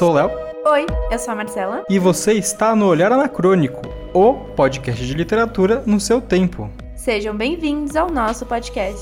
[0.00, 0.30] sou o Léo
[0.64, 1.84] Oi, eu sou a Marcela.
[1.86, 3.82] e você está no Olhar Anacrônico,
[4.14, 6.70] o podcast de literatura no seu tempo.
[6.96, 8.98] Sejam bem-vindos ao nosso podcast.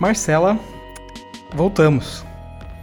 [0.00, 0.58] Marcela,
[1.54, 2.24] voltamos.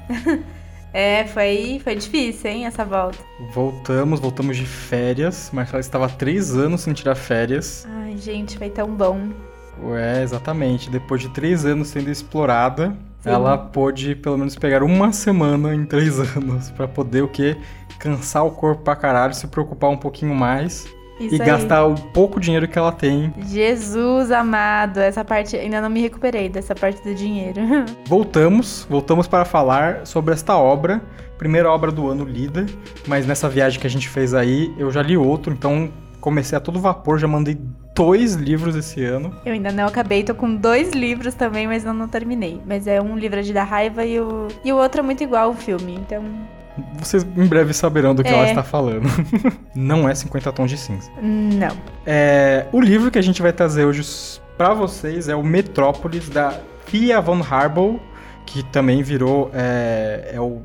[0.95, 3.17] É, foi, foi difícil, hein, essa volta.
[3.51, 5.49] Voltamos, voltamos de férias.
[5.51, 7.83] Marcela estava há três anos sem tirar férias.
[7.89, 9.31] Ai, gente, foi tão bom.
[9.95, 10.89] É, exatamente.
[10.89, 13.29] Depois de três anos sendo explorada, Sim.
[13.29, 17.57] ela pôde pelo menos pegar uma semana em três anos pra poder o quê?
[17.99, 20.85] Cansar o corpo pra caralho, se preocupar um pouquinho mais
[21.19, 21.47] Isso e aí.
[21.47, 23.33] gastar o pouco dinheiro que ela tem.
[23.47, 27.61] Jesus amado, essa parte, ainda não me recuperei dessa parte do dinheiro.
[28.07, 31.01] Voltamos, voltamos para falar sobre esta obra,
[31.37, 32.65] primeira obra do ano lida,
[33.07, 36.61] mas nessa viagem que a gente fez aí, eu já li outro, então comecei a
[36.61, 37.57] todo vapor, já mandei
[37.95, 39.33] dois livros esse ano.
[39.45, 42.59] Eu ainda não acabei, tô com dois livros também, mas não, não terminei.
[42.65, 45.45] Mas é um livro de dar raiva e o, e o outro é muito igual
[45.49, 46.23] ao filme, então
[46.97, 48.33] Vocês em breve saberão do que É.
[48.33, 49.07] ela está falando.
[49.75, 51.09] Não é 50 tons de cinza.
[51.21, 51.75] não.
[52.05, 54.01] É, o livro que a gente vai trazer hoje
[54.57, 56.59] para vocês é o Metrópolis, da
[56.91, 57.99] Thea von Harbaugh,
[58.45, 60.61] que também virou é, é o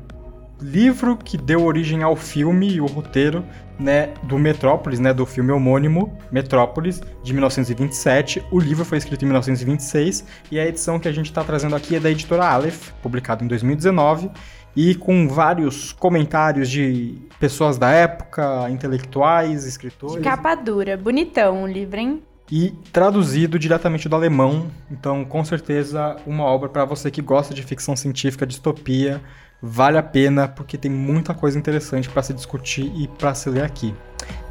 [0.61, 3.45] livro que deu origem ao filme e o roteiro
[3.79, 8.43] né, do Metrópolis, né, do filme homônimo Metrópolis, de 1927.
[8.51, 11.95] O livro foi escrito em 1926 e a edição que a gente está trazendo aqui
[11.95, 14.29] é da editora Aleph, publicado em 2019
[14.75, 21.67] e com vários comentários de pessoas da época, intelectuais, De escritores capa dura, bonitão o
[21.67, 22.21] livro, hein?
[22.51, 24.67] e traduzido diretamente do alemão.
[24.89, 29.21] Então, com certeza, uma obra para você que gosta de ficção científica, distopia,
[29.61, 33.63] vale a pena porque tem muita coisa interessante para se discutir e para se ler
[33.63, 33.93] aqui.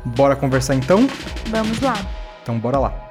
[0.04, 1.06] Bora conversar então?
[1.50, 1.94] Vamos lá.
[2.42, 3.08] Então, bora lá.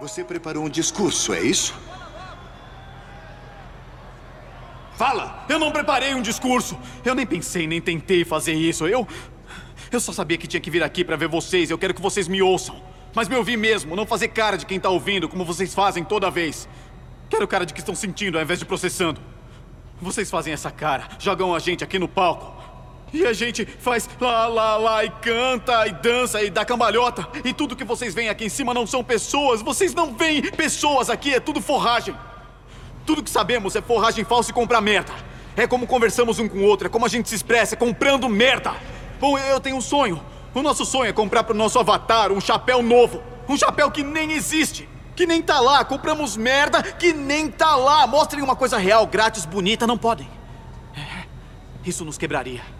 [0.00, 1.74] Você preparou um discurso, é isso?
[4.96, 5.44] Fala!
[5.48, 6.76] Eu não preparei um discurso!
[7.04, 8.86] Eu nem pensei, nem tentei fazer isso.
[8.86, 9.06] Eu.
[9.90, 11.70] Eu só sabia que tinha que vir aqui pra ver vocês.
[11.70, 12.80] Eu quero que vocês me ouçam.
[13.14, 16.30] Mas me ouvir mesmo, não fazer cara de quem tá ouvindo, como vocês fazem toda
[16.30, 16.68] vez.
[17.30, 19.20] Quero cara de que estão sentindo ao invés de processando.
[20.00, 22.56] Vocês fazem essa cara, jogam a gente aqui no palco.
[23.12, 27.26] E a gente faz lá, lá, lá e canta e dança e dá cambalhota.
[27.42, 29.62] E tudo que vocês veem aqui em cima não são pessoas.
[29.62, 32.14] Vocês não veem pessoas aqui, é tudo forragem.
[33.06, 35.12] Tudo que sabemos é forragem falsa e comprar merda.
[35.56, 38.74] É como conversamos um com o outro, é como a gente se expressa, comprando merda.
[39.20, 40.20] Bom, eu tenho um sonho.
[40.54, 43.22] O nosso sonho é comprar pro nosso avatar um chapéu novo.
[43.48, 44.88] Um chapéu que nem existe.
[45.14, 45.84] Que nem tá lá.
[45.84, 48.06] Compramos merda que nem tá lá.
[48.06, 50.28] Mostrem uma coisa real, grátis, bonita, não podem.
[50.96, 51.26] É,
[51.84, 52.77] isso nos quebraria.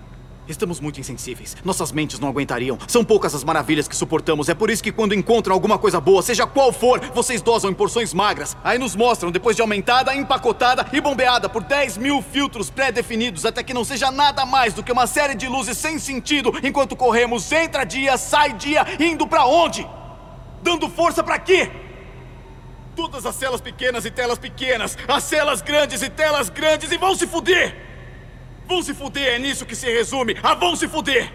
[0.49, 1.57] Estamos muito insensíveis.
[1.63, 2.79] Nossas mentes não aguentariam.
[2.89, 4.49] São poucas as maravilhas que suportamos.
[4.49, 7.75] É por isso que quando encontram alguma coisa boa, seja qual for, vocês dosam em
[7.75, 8.57] porções magras.
[8.65, 13.63] Aí nos mostram, depois de aumentada, empacotada e bombeada por 10 mil filtros pré-definidos, até
[13.63, 17.51] que não seja nada mais do que uma série de luzes sem sentido, enquanto corremos
[17.53, 19.87] entra dia, sai dia, indo pra onde?
[20.63, 21.71] Dando força pra quê?
[22.97, 27.15] Todas as celas pequenas e telas pequenas, as celas grandes e telas grandes, e vão
[27.15, 27.88] se fuder!
[28.69, 30.37] Vão se fuder, é nisso que se resume.
[30.43, 31.33] Ah, vão se fuder!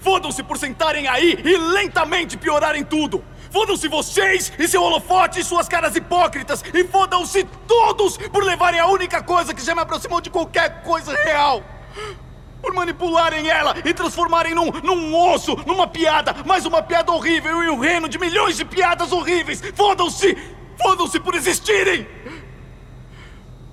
[0.00, 3.24] Fodam-se por sentarem aí e lentamente piorarem tudo!
[3.50, 6.62] Fodam-se vocês e seu holofote e suas caras hipócritas!
[6.74, 11.16] E fodam-se todos por levarem a única coisa que já me aproximou de qualquer coisa
[11.24, 11.64] real!
[12.60, 17.70] Por manipularem ela e transformarem num, num osso, numa piada, mais uma piada horrível e
[17.70, 19.62] um reino de milhões de piadas horríveis!
[19.74, 20.36] Fodam-se!
[20.82, 22.06] Fodam-se por existirem!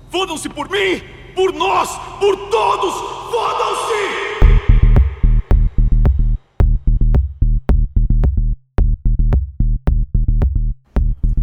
[0.09, 1.03] Fodam-se por mim,
[1.35, 2.93] por nós, por todos!
[3.31, 4.31] Fodam-se!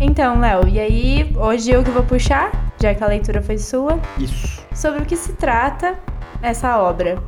[0.00, 3.98] Então, Léo, e aí, hoje eu que vou puxar, já que a leitura foi sua,
[4.18, 4.64] Isso.
[4.74, 5.98] sobre o que se trata
[6.40, 7.18] essa obra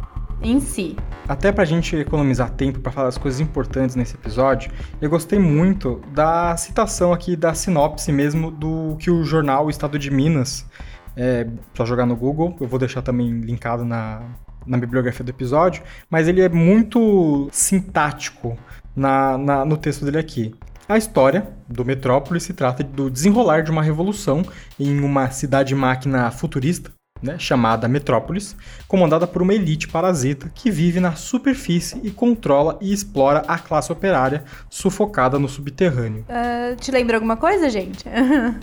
[0.42, 0.96] em si.
[1.28, 6.00] Até pra gente economizar tempo para falar as coisas importantes nesse episódio, eu gostei muito
[6.12, 10.66] da citação aqui da sinopse mesmo do que o jornal o Estado de Minas,
[11.16, 14.22] é, só jogar no Google, eu vou deixar também linkado na,
[14.66, 18.56] na bibliografia do episódio, mas ele é muito sintático
[18.94, 20.54] na, na- no texto dele aqui.
[20.88, 24.42] A história do Metrópole se trata do desenrolar de uma revolução
[24.78, 26.90] em uma cidade-máquina futurista,
[27.22, 28.56] né, chamada Metrópolis,
[28.88, 33.92] comandada por uma elite parasita que vive na superfície e controla e explora a classe
[33.92, 36.24] operária sufocada no subterrâneo.
[36.28, 38.04] Ah, te lembra alguma coisa, gente?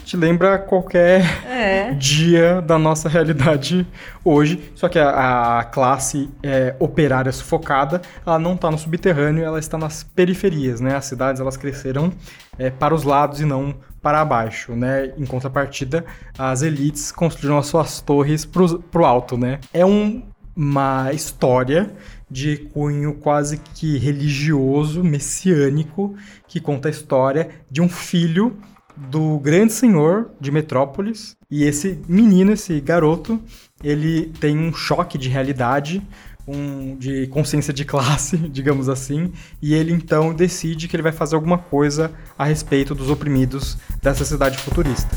[0.04, 1.92] Te lembra qualquer é.
[1.94, 3.86] dia da nossa realidade
[4.24, 9.60] hoje, só que a, a classe é, operária sufocada, ela não está no subterrâneo, ela
[9.60, 10.96] está nas periferias, né?
[10.96, 12.14] As cidades elas cresceram
[12.58, 15.14] é, para os lados e não para baixo, né?
[15.18, 16.06] Em contrapartida,
[16.38, 19.60] as elites construíram as suas torres para o alto, né?
[19.74, 20.24] É um,
[20.56, 21.94] uma história
[22.30, 26.16] de cunho quase que religioso, messiânico,
[26.48, 28.58] que conta a história de um filho
[28.96, 31.36] do grande senhor de Metrópolis.
[31.50, 33.40] E esse menino, esse garoto,
[33.84, 36.02] ele tem um choque de realidade,
[36.48, 41.36] um de consciência de classe, digamos assim, e ele então decide que ele vai fazer
[41.36, 45.10] alguma coisa a respeito dos oprimidos dessa cidade futurista.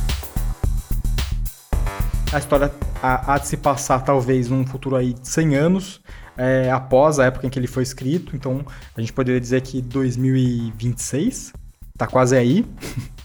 [2.32, 2.73] A história
[3.03, 6.00] há, de se passar talvez num futuro aí de 100 anos,
[6.37, 8.65] é, após a época em que ele foi escrito, então
[8.97, 11.53] a gente poderia dizer que 2026,
[11.99, 12.65] tá quase aí.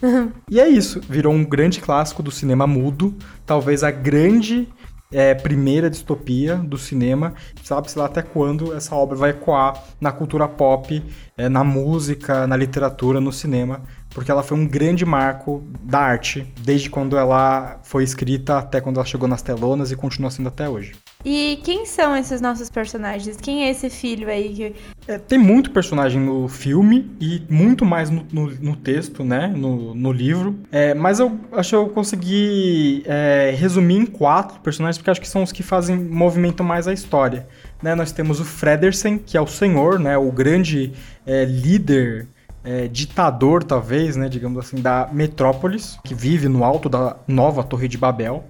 [0.50, 3.16] e é isso, virou um grande clássico do cinema mudo,
[3.46, 4.68] talvez a grande
[5.16, 7.34] é, primeira distopia do cinema.
[7.64, 11.02] Sabe-se lá até quando essa obra vai ecoar na cultura pop,
[11.38, 16.54] é, na música, na literatura, no cinema, porque ela foi um grande marco da arte,
[16.60, 20.68] desde quando ela foi escrita até quando ela chegou nas telonas e continua sendo até
[20.68, 20.92] hoje.
[21.26, 23.36] E quem são esses nossos personagens?
[23.38, 24.76] Quem é esse filho aí que.
[25.08, 29.48] É, tem muito personagem no filme e muito mais no, no, no texto, né?
[29.48, 30.56] No, no livro.
[30.72, 35.28] É, mas eu acho que eu consegui é, resumir em quatro personagens, porque acho que
[35.28, 37.48] são os que fazem movimentam mais a história.
[37.82, 37.96] Né?
[37.96, 40.16] Nós temos o Fredersen, que é o senhor, né?
[40.16, 40.94] O grande
[41.26, 42.28] é, líder
[42.64, 47.88] é, ditador, talvez, né, digamos assim, da metrópolis, que vive no alto da nova Torre
[47.88, 48.44] de Babel.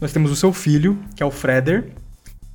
[0.00, 1.90] Nós temos o seu filho, que é o Freder,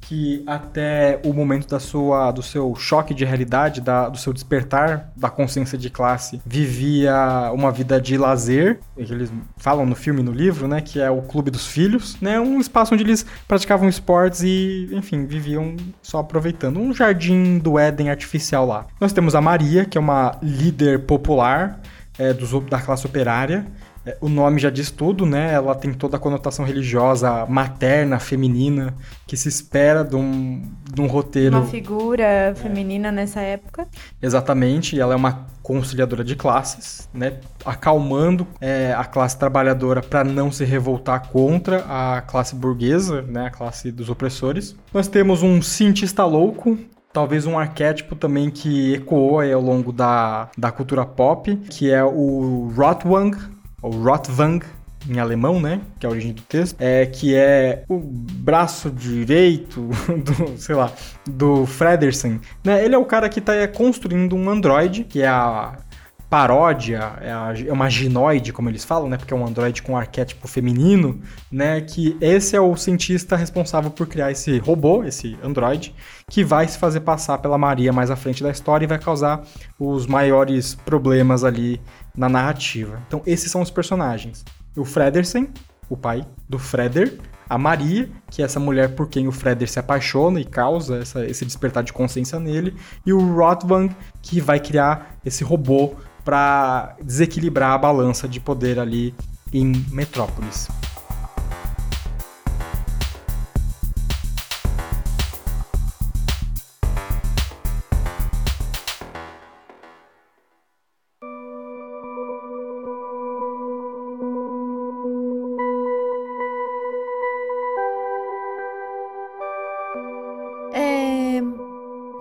[0.10, 5.12] que até o momento da sua, do seu choque de realidade, da, do seu despertar
[5.16, 7.14] da consciência de classe, vivia
[7.54, 11.22] uma vida de lazer, eles falam no filme e no livro, né, que é o
[11.22, 16.80] Clube dos Filhos, né, um espaço onde eles praticavam esportes e, enfim, viviam só aproveitando,
[16.80, 18.88] um jardim do Éden artificial lá.
[19.00, 21.80] Nós temos a Maria, que é uma líder popular
[22.18, 23.64] é, dos, da classe operária,
[24.22, 25.54] o nome já diz tudo, né?
[25.54, 28.94] Ela tem toda a conotação religiosa materna, feminina,
[29.28, 30.62] que se espera de um,
[30.92, 31.58] de um roteiro.
[31.58, 33.88] Uma figura feminina nessa época.
[34.22, 37.40] Exatamente, ela é uma conciliadora de classes, né?
[37.66, 43.48] Acalmando é, a classe trabalhadora para não se revoltar contra a classe burguesa, né?
[43.48, 44.76] A classe dos opressores.
[44.94, 46.78] Nós temos um cientista louco,
[47.14, 52.72] talvez um arquétipo também que ecoou ao longo da, da cultura pop, que é o
[52.76, 53.38] Rotwang,
[53.82, 54.66] ou Rotvang,
[55.08, 55.82] em alemão, né?
[56.00, 59.90] Que é a origem do texto, é que é o braço direito
[60.24, 60.92] do, sei lá,
[61.26, 62.84] do Fredersen, né?
[62.84, 65.78] Ele é o cara que está construindo um androide, que é a
[66.30, 69.18] paródia, é, a, é uma ginoide, como eles falam, né?
[69.18, 71.20] Porque é um androide com arquétipo feminino,
[71.52, 71.82] né?
[71.82, 75.94] Que esse é o cientista responsável por criar esse robô, esse androide,
[76.30, 79.42] que vai se fazer passar pela Maria mais à frente da história e vai causar
[79.80, 81.82] os maiores problemas ali
[82.20, 83.02] na narrativa.
[83.08, 84.44] Então, esses são os personagens.
[84.76, 85.50] O Fredersen,
[85.90, 87.18] o pai do Freder,
[87.50, 91.26] a Maria, que é essa mulher por quem o Freder se apaixona e causa essa,
[91.26, 95.96] esse despertar de consciência nele, e o Rotvang, que vai criar esse robô
[96.26, 99.16] para desequilibrar a balança de poder ali
[99.54, 100.68] em Metrópolis.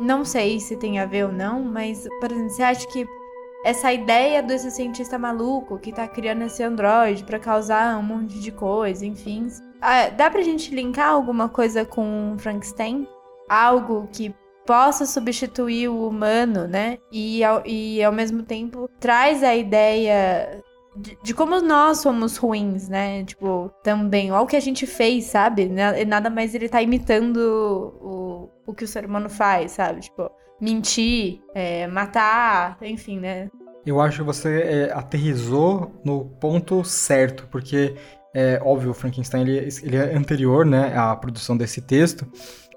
[0.00, 3.06] Não sei se tem a ver ou não, mas, por exemplo, você acha que
[3.64, 8.52] essa ideia desse cientista maluco que tá criando esse androide para causar um monte de
[8.52, 9.48] coisa, enfim.
[9.80, 13.06] Ah, dá pra gente linkar alguma coisa com Frankenstein?
[13.48, 14.34] Algo que
[14.66, 16.98] possa substituir o humano, né?
[17.10, 20.62] E ao, e ao mesmo tempo traz a ideia
[20.94, 23.24] de, de, como nós somos ruins, né?
[23.24, 25.70] Tipo, também, olha o que a gente fez, sabe?
[26.06, 27.36] Nada mais ele tá imitando
[28.00, 28.08] o,
[28.68, 30.02] o que o ser humano faz, sabe?
[30.02, 33.48] Tipo, mentir, é, matar, enfim, né?
[33.86, 37.94] Eu acho que você é, aterrizou no ponto certo, porque
[38.34, 42.30] é óbvio, o Frankenstein ele, ele é anterior, né, à produção desse texto,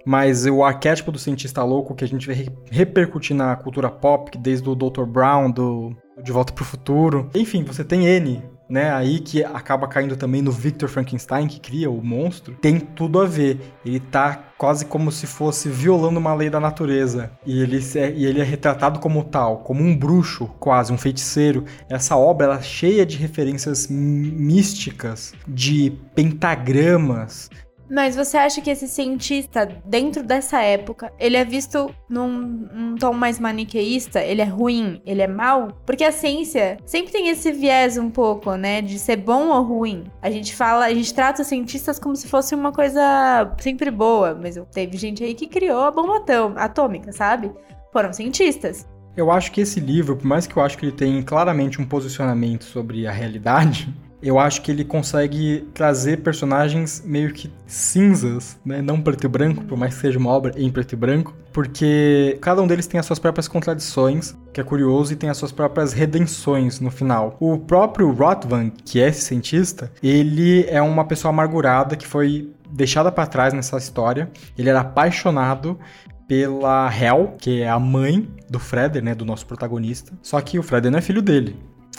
[0.05, 4.69] mas o arquétipo do cientista louco que a gente vê repercutir na cultura pop, desde
[4.69, 5.03] o Dr.
[5.03, 5.93] Brown, do
[6.23, 10.41] De Volta para o Futuro, enfim, você tem N né, aí que acaba caindo também
[10.41, 13.59] no Victor Frankenstein, que cria o monstro, tem tudo a ver.
[13.85, 17.31] Ele tá quase como se fosse violando uma lei da natureza.
[17.45, 21.65] E ele, é, e ele é retratado como tal, como um bruxo, quase, um feiticeiro.
[21.89, 27.49] Essa obra ela é cheia de referências místicas, de pentagramas,
[27.91, 32.29] mas você acha que esse cientista, dentro dessa época, ele é visto num,
[32.73, 34.21] num, tom mais maniqueísta?
[34.21, 35.01] Ele é ruim?
[35.05, 35.77] Ele é mal?
[35.85, 38.81] Porque a ciência sempre tem esse viés um pouco, né?
[38.81, 40.05] De ser bom ou ruim.
[40.21, 44.33] A gente fala, a gente trata os cientistas como se fosse uma coisa sempre boa.
[44.41, 46.23] Mas teve gente aí que criou a bomba
[46.55, 47.51] atômica, sabe?
[47.91, 48.87] Foram cientistas.
[49.17, 51.85] Eu acho que esse livro, por mais que eu acho que ele tem claramente um
[51.85, 58.81] posicionamento sobre a realidade, eu acho que ele consegue trazer personagens meio que cinzas, né?
[58.81, 62.37] Não preto e branco, por mais que seja uma obra em preto e branco, porque
[62.41, 65.51] cada um deles tem as suas próprias contradições, que é curioso, e tem as suas
[65.51, 67.35] próprias redenções no final.
[67.39, 73.11] O próprio Rotvang, que é esse cientista, ele é uma pessoa amargurada que foi deixada
[73.11, 74.29] para trás nessa história.
[74.57, 75.79] Ele era apaixonado
[76.27, 80.13] pela Hel, que é a mãe do Freder, né, do nosso protagonista.
[80.21, 81.57] Só que o Freder não é filho dele.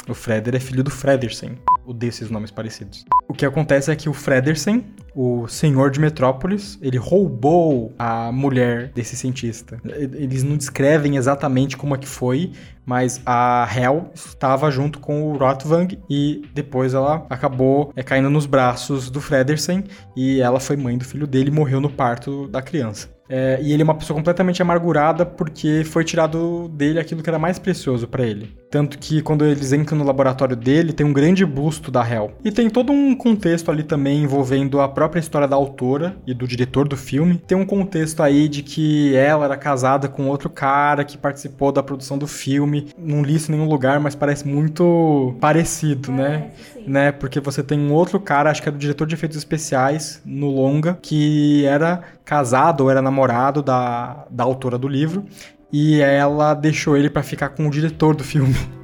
[0.09, 3.05] O Freder é filho do Fredersen o desses nomes parecidos.
[3.29, 4.85] O que acontece é que o Fredersen,
[5.15, 9.81] o senhor de Metrópolis, ele roubou a mulher desse cientista.
[9.85, 12.53] Eles não descrevem exatamente como é que foi,
[12.85, 18.47] mas a Hel estava junto com o Rotvang e depois ela acabou é, caindo nos
[18.47, 19.85] braços do Fredersen
[20.17, 23.09] e ela foi mãe do filho dele e morreu no parto da criança.
[23.35, 27.39] É, e ele é uma pessoa completamente amargurada porque foi tirado dele aquilo que era
[27.39, 28.55] mais precioso para ele.
[28.71, 32.33] Tanto que quando eles entram no laboratório dele, tem um grande busto da Hel.
[32.45, 36.47] E tem todo um contexto ali também envolvendo a própria história da autora e do
[36.47, 37.41] diretor do filme.
[37.47, 41.83] Tem um contexto aí de que ela era casada com outro cara que participou da
[41.83, 42.89] produção do filme.
[42.99, 46.51] Não li isso em nenhum lugar, mas parece muito parecido, é, né?
[46.87, 47.12] Né?
[47.12, 50.51] Porque você tem um outro cara, acho que era o diretor de efeitos especiais no
[50.51, 55.25] longa, que era casado ou era namorado da, da autora do livro,
[55.73, 58.55] e ela deixou ele para ficar com o diretor do filme.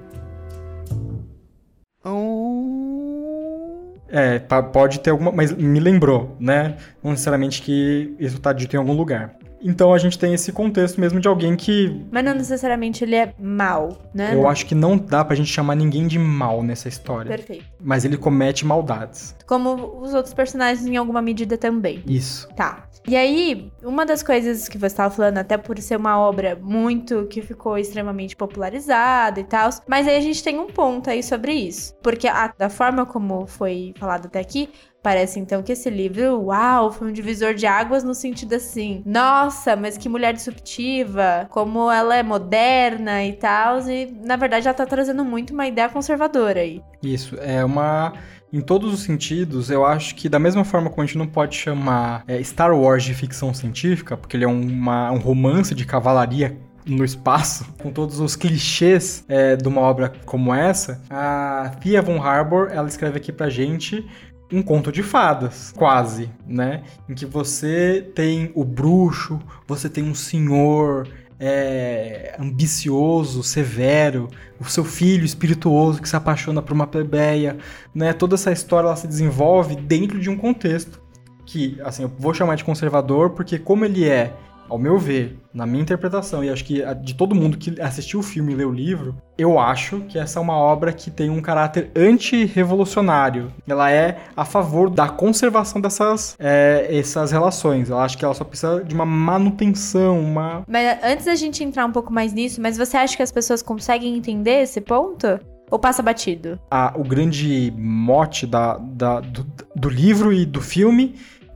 [4.10, 5.30] É, pode ter alguma.
[5.30, 6.76] Mas me lembrou, né?
[7.02, 9.36] Não necessariamente que isso tá dito em algum lugar.
[9.62, 12.04] Então a gente tem esse contexto mesmo de alguém que.
[12.10, 14.34] Mas não necessariamente ele é mal, né?
[14.34, 17.28] Eu acho que não dá pra gente chamar ninguém de mal nessa história.
[17.28, 17.64] Perfeito.
[17.80, 19.34] Mas ele comete maldades.
[19.46, 22.02] Como os outros personagens em alguma medida também.
[22.06, 22.48] Isso.
[22.54, 22.88] Tá.
[23.06, 27.26] E aí, uma das coisas que você estava falando, até por ser uma obra muito
[27.26, 31.52] que ficou extremamente popularizada e tal, mas aí a gente tem um ponto aí sobre
[31.52, 31.94] isso.
[32.02, 34.68] Porque a, da forma como foi falado até aqui,
[35.02, 39.76] Parece então que esse livro, uau, foi um divisor de águas no sentido assim, nossa,
[39.76, 44.84] mas que mulher disruptiva, como ela é moderna e tal, e na verdade ela tá
[44.84, 46.82] trazendo muito uma ideia conservadora aí.
[47.02, 48.12] Isso, é uma
[48.52, 51.54] em todos os sentidos, eu acho que da mesma forma como a gente não pode
[51.54, 56.56] chamar é, Star Wars de ficção científica, porque ele é uma, um romance de cavalaria
[56.86, 62.22] no espaço, com todos os clichês é, de uma obra como essa, a Thea von
[62.22, 64.06] Harbour, ela escreve aqui pra gente
[64.50, 66.82] um conto de fadas, quase, né?
[67.08, 74.28] Em que você tem o bruxo, você tem um senhor é, ambicioso, severo,
[74.58, 77.58] o seu filho espirituoso que se apaixona por uma plebeia,
[77.94, 78.12] né?
[78.12, 81.00] Toda essa história ela se desenvolve dentro de um contexto
[81.44, 84.34] que, assim, eu vou chamar de conservador porque como ele é
[84.68, 88.22] ao meu ver, na minha interpretação, e acho que de todo mundo que assistiu o
[88.22, 91.40] filme e leu o livro, eu acho que essa é uma obra que tem um
[91.40, 93.52] caráter anti-revolucionário.
[93.66, 97.90] Ela é a favor da conservação dessas é, essas relações.
[97.90, 100.64] Eu acho que ela só precisa de uma manutenção, uma...
[100.68, 103.62] Mas antes da gente entrar um pouco mais nisso, mas você acha que as pessoas
[103.62, 105.38] conseguem entender esse ponto?
[105.70, 106.58] Ou passa batido?
[106.70, 109.46] Ah, o grande mote da, da do,
[109.76, 111.14] do livro e do filme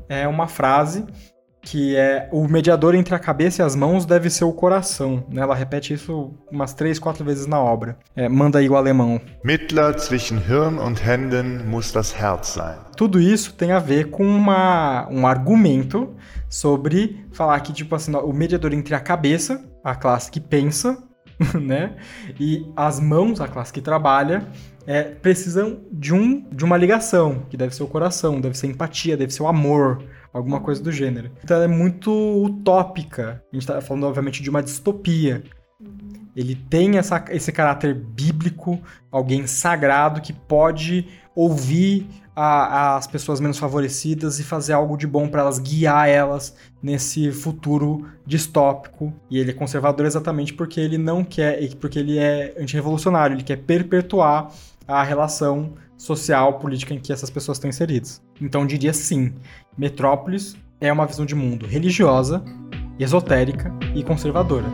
[0.09, 1.04] é uma frase
[1.62, 5.25] que é o mediador entre a cabeça e as mãos deve ser o coração.
[5.31, 5.40] Né?
[5.40, 7.97] Ela repete isso umas três, quatro vezes na obra.
[8.16, 9.21] É, manda aí o alemão.
[9.45, 12.76] Mittler zwischen Hirn und Händen muss das Herz sein.
[12.97, 16.14] Tudo isso tem a ver com uma, um argumento
[16.50, 20.99] sobre falar que, tipo assim, o mediador entre a cabeça, a classe que pensa,
[21.54, 21.97] né?
[22.38, 24.47] E as mãos, a classe que trabalha,
[24.87, 29.16] é, precisam de, um, de uma ligação, que deve ser o coração, deve ser empatia,
[29.16, 31.30] deve ser o amor, alguma coisa do gênero.
[31.42, 32.10] Então ela é muito
[32.44, 33.42] utópica.
[33.52, 35.42] A gente está falando, obviamente, de uma distopia.
[36.34, 43.58] Ele tem essa, esse caráter bíblico, alguém sagrado que pode ouvir a, as pessoas menos
[43.58, 49.12] favorecidas e fazer algo de bom para elas, guiar elas nesse futuro distópico.
[49.30, 53.56] E ele é conservador exatamente porque ele não quer, porque ele é antirrevolucionário, ele quer
[53.56, 54.50] perpetuar
[54.88, 58.22] à relação social, política em que essas pessoas estão inseridas.
[58.42, 59.32] Então, diria sim,
[59.78, 62.44] Metrópolis é uma visão de mundo religiosa,
[62.99, 64.66] esotérica e conservadora.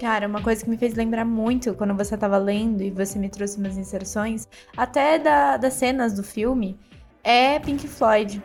[0.00, 3.28] Cara, uma coisa que me fez lembrar muito quando você tava lendo e você me
[3.28, 6.78] trouxe umas inserções, até da, das cenas do filme,
[7.24, 8.40] é Pink Floyd.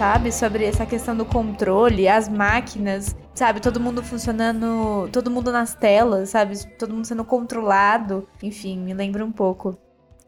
[0.00, 0.32] Sabe?
[0.32, 3.60] Sobre essa questão do controle, as máquinas, sabe?
[3.60, 6.56] Todo mundo funcionando, todo mundo nas telas, sabe?
[6.78, 8.26] Todo mundo sendo controlado.
[8.42, 9.76] Enfim, me lembra um pouco.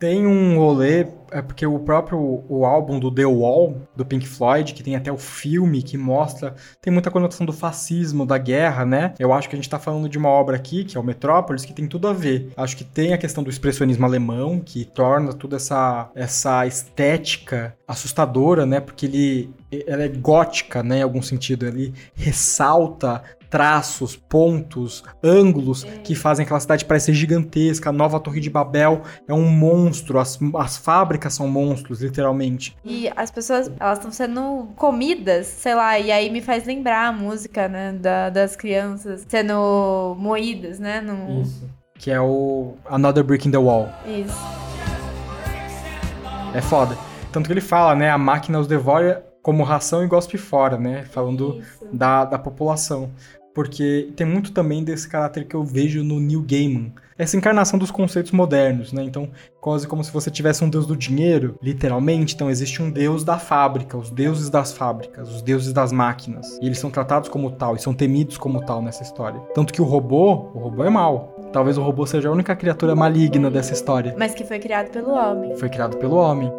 [0.03, 4.75] Tem um rolê, é porque o próprio o álbum do The Wall, do Pink Floyd,
[4.75, 9.15] que tem até o filme que mostra, tem muita conotação do fascismo, da guerra, né?
[9.17, 11.65] Eu acho que a gente tá falando de uma obra aqui, que é o Metrópolis,
[11.65, 12.51] que tem tudo a ver.
[12.57, 18.67] Acho que tem a questão do expressionismo alemão, que torna toda essa, essa estética assustadora,
[18.67, 18.81] né?
[18.81, 19.55] Porque ele
[19.87, 21.65] ela é gótica, né, em algum sentido.
[21.65, 27.91] Ele ressalta traços, pontos, ângulos que fazem aquela cidade parecer gigantesca.
[27.91, 32.75] A nova Torre de Babel é um monstro, as, as fábricas são monstros, literalmente.
[32.83, 37.13] E as pessoas, elas estão sendo comidas, sei lá, e aí me faz lembrar a
[37.13, 41.03] música, né, da, das crianças sendo moídas, né?
[41.03, 41.43] No...
[41.43, 41.69] Isso.
[41.95, 43.91] Que é o Another Brick in the Wall.
[44.07, 44.35] Isso.
[46.55, 46.97] É foda.
[47.31, 51.03] Tanto que ele fala, né, a máquina os devora como ração e gospe fora, né?
[51.03, 51.61] Falando
[51.93, 53.11] da, da população.
[53.55, 56.93] Porque tem muito também desse caráter que eu vejo no Neil Gaiman.
[57.19, 59.03] Essa encarnação dos conceitos modernos, né?
[59.03, 59.29] Então,
[59.61, 62.35] quase como se você tivesse um deus do dinheiro, literalmente.
[62.35, 66.59] Então, existe um deus da fábrica, os deuses das fábricas, os deuses das máquinas.
[66.61, 69.41] E eles são tratados como tal, e são temidos como tal nessa história.
[69.55, 71.37] Tanto que o robô, o robô é mau.
[71.53, 74.15] Talvez o robô seja a única criatura maligna dessa história.
[74.19, 75.55] Mas que foi criado pelo homem.
[75.57, 76.51] Foi criado pelo homem.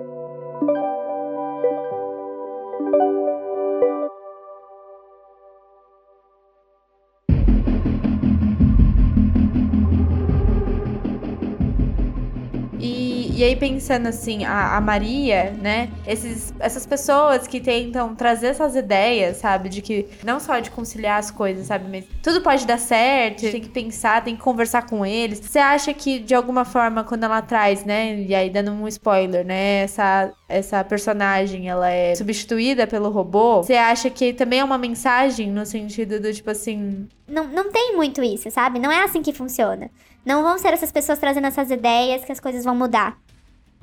[13.43, 15.89] E aí, pensando assim, a, a Maria, né?
[16.07, 19.67] Esses, essas pessoas que tentam trazer essas ideias, sabe?
[19.67, 21.89] De que não só de conciliar as coisas, sabe?
[21.91, 25.41] Mas tudo pode dar certo, tem que pensar, tem que conversar com eles.
[25.41, 28.17] Você acha que, de alguma forma, quando ela traz, né?
[28.17, 29.81] E aí, dando um spoiler, né?
[29.81, 33.61] Essa, essa personagem, ela é substituída pelo robô.
[33.61, 37.09] Você acha que também é uma mensagem no sentido do, tipo assim...
[37.27, 38.79] Não, não tem muito isso, sabe?
[38.79, 39.91] Não é assim que funciona.
[40.25, 43.17] Não vão ser essas pessoas trazendo essas ideias que as coisas vão mudar.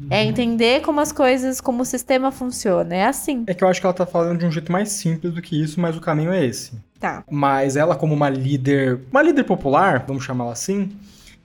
[0.09, 2.95] É entender como as coisas, como o sistema funciona.
[2.95, 3.45] É assim.
[3.47, 5.61] É que eu acho que ela tá falando de um jeito mais simples do que
[5.61, 6.73] isso, mas o caminho é esse.
[6.99, 7.25] Tá.
[7.31, 9.01] Mas ela, como uma líder.
[9.11, 10.91] Uma líder popular, vamos chamá-la assim,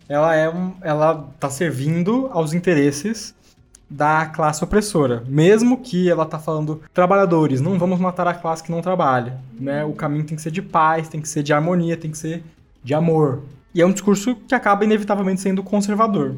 [0.07, 3.33] ela é um, ela tá servindo aos interesses
[3.89, 5.23] da classe opressora.
[5.27, 9.39] Mesmo que ela tá falando, trabalhadores, não vamos matar a classe que não trabalha.
[9.59, 9.83] Né?
[9.83, 12.43] O caminho tem que ser de paz, tem que ser de harmonia, tem que ser
[12.83, 13.43] de amor.
[13.73, 16.35] E é um discurso que acaba inevitavelmente sendo conservador.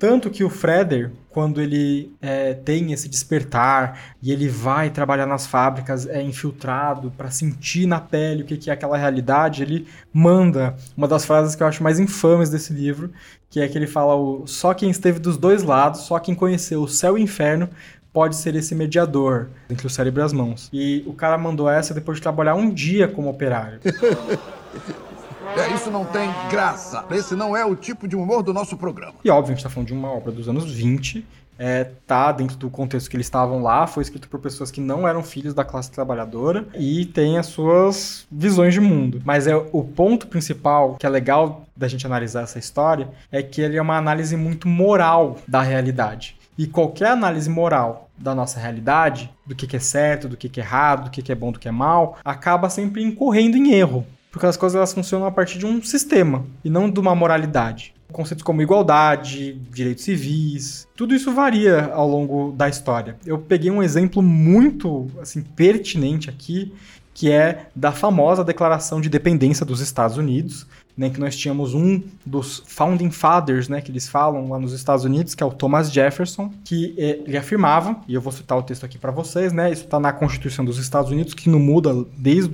[0.00, 5.46] Tanto que o Freder, quando ele é, tem esse despertar e ele vai trabalhar nas
[5.46, 10.74] fábricas, é infiltrado para sentir na pele o que, que é aquela realidade, ele manda
[10.96, 13.12] uma das frases que eu acho mais infames desse livro,
[13.50, 16.80] que é que ele fala: o, só quem esteve dos dois lados, só quem conheceu
[16.80, 17.68] o céu e o inferno
[18.10, 20.70] pode ser esse mediador entre o cérebro e as mãos.
[20.72, 23.80] E o cara mandou essa depois de trabalhar um dia como operário.
[25.56, 27.04] É, isso não tem graça.
[27.10, 29.14] Esse não é o tipo de humor do nosso programa.
[29.24, 31.26] E óbvio, a gente tá falando de uma obra dos anos 20,
[31.58, 35.06] é, tá dentro do contexto que eles estavam lá, foi escrito por pessoas que não
[35.06, 39.20] eram filhos da classe trabalhadora e tem as suas visões de mundo.
[39.24, 43.60] Mas é o ponto principal que é legal da gente analisar essa história é que
[43.60, 46.36] ele é uma análise muito moral da realidade.
[46.56, 50.60] E qualquer análise moral da nossa realidade, do que, que é certo, do que, que
[50.60, 53.72] é errado, do que, que é bom, do que é mal, acaba sempre incorrendo em
[53.72, 54.06] erro.
[54.30, 57.94] Porque as coisas elas funcionam a partir de um sistema e não de uma moralidade.
[58.12, 63.16] Conceitos como igualdade, direitos civis, tudo isso varia ao longo da história.
[63.24, 66.72] Eu peguei um exemplo muito assim pertinente aqui,
[67.14, 70.66] que é da famosa Declaração de Dependência dos Estados Unidos,
[71.00, 75.02] né, que nós tínhamos um dos founding fathers, né, que eles falam lá nos Estados
[75.02, 78.62] Unidos, que é o Thomas Jefferson, que eh, ele afirmava, e eu vou citar o
[78.62, 82.04] texto aqui para vocês, né, isso está na Constituição dos Estados Unidos, que não muda
[82.18, 82.52] desde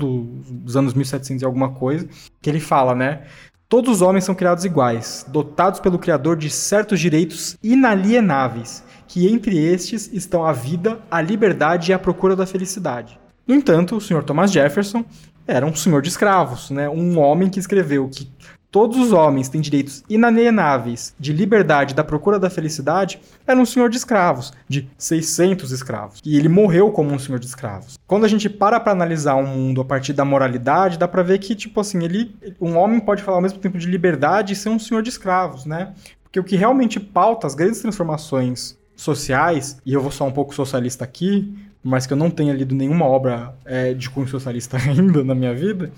[0.64, 2.06] os anos 1700 e alguma coisa,
[2.40, 3.24] que ele fala, né,
[3.68, 9.59] todos os homens são criados iguais, dotados pelo Criador de certos direitos inalienáveis, que entre
[9.59, 13.18] estes estão a vida, a liberdade e a procura da felicidade.
[13.44, 14.22] No entanto, o Sr.
[14.22, 15.04] Thomas Jefferson
[15.46, 16.88] era um senhor de escravos, né?
[16.88, 18.30] Um homem que escreveu que
[18.70, 23.88] todos os homens têm direitos inalienáveis de liberdade da procura da felicidade, era um senhor
[23.88, 26.20] de escravos, de 600 escravos.
[26.24, 27.98] E ele morreu como um senhor de escravos.
[28.06, 31.38] Quando a gente para para analisar um mundo a partir da moralidade, dá para ver
[31.38, 34.68] que, tipo assim, ele, um homem pode falar ao mesmo tempo de liberdade e ser
[34.68, 35.94] um senhor de escravos, né?
[36.22, 40.54] Porque o que realmente pauta as grandes transformações sociais, e eu vou só um pouco
[40.54, 41.54] socialista aqui,
[41.87, 45.55] mas que eu não tenha lido nenhuma obra é, de cunho socialista ainda na minha
[45.55, 45.92] vida.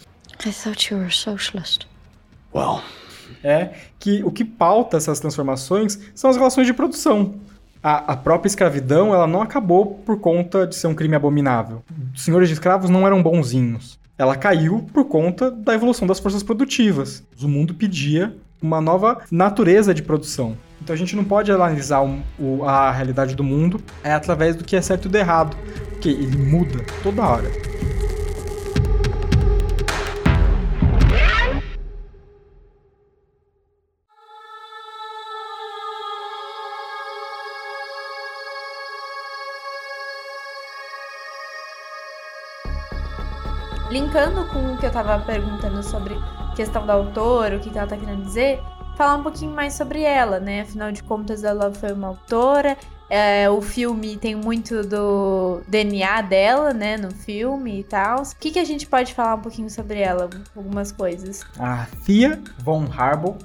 [0.45, 1.87] I thought you were a socialist.
[2.55, 2.83] Well,
[3.43, 7.35] é que o que pauta essas transformações são as relações de produção.
[7.83, 11.83] A, a, própria escravidão ela não acabou por conta de ser um crime abominável.
[12.15, 13.99] Os senhores de escravos não eram bonzinhos.
[14.19, 17.23] Ela caiu por conta da evolução das forças produtivas.
[17.41, 20.57] O mundo pedia uma nova natureza de produção.
[20.81, 24.65] Então a gente não pode analisar um, o, a realidade do mundo é através do
[24.65, 25.57] que é certo e do errado,
[25.91, 27.51] porque ele muda toda hora.
[43.91, 46.15] linkando com o que eu tava perguntando sobre
[46.55, 48.61] questão da autora, o que ela tá querendo dizer,
[48.99, 50.63] falar um pouquinho mais sobre ela, né?
[50.63, 52.77] Afinal de contas, ela foi uma autora.
[53.09, 56.97] É, o filme tem muito do DNA dela, né?
[56.97, 58.23] No filme e tal.
[58.23, 60.29] O que, que a gente pode falar um pouquinho sobre ela?
[60.55, 61.47] Algumas coisas.
[61.61, 63.37] A Thea von Harbour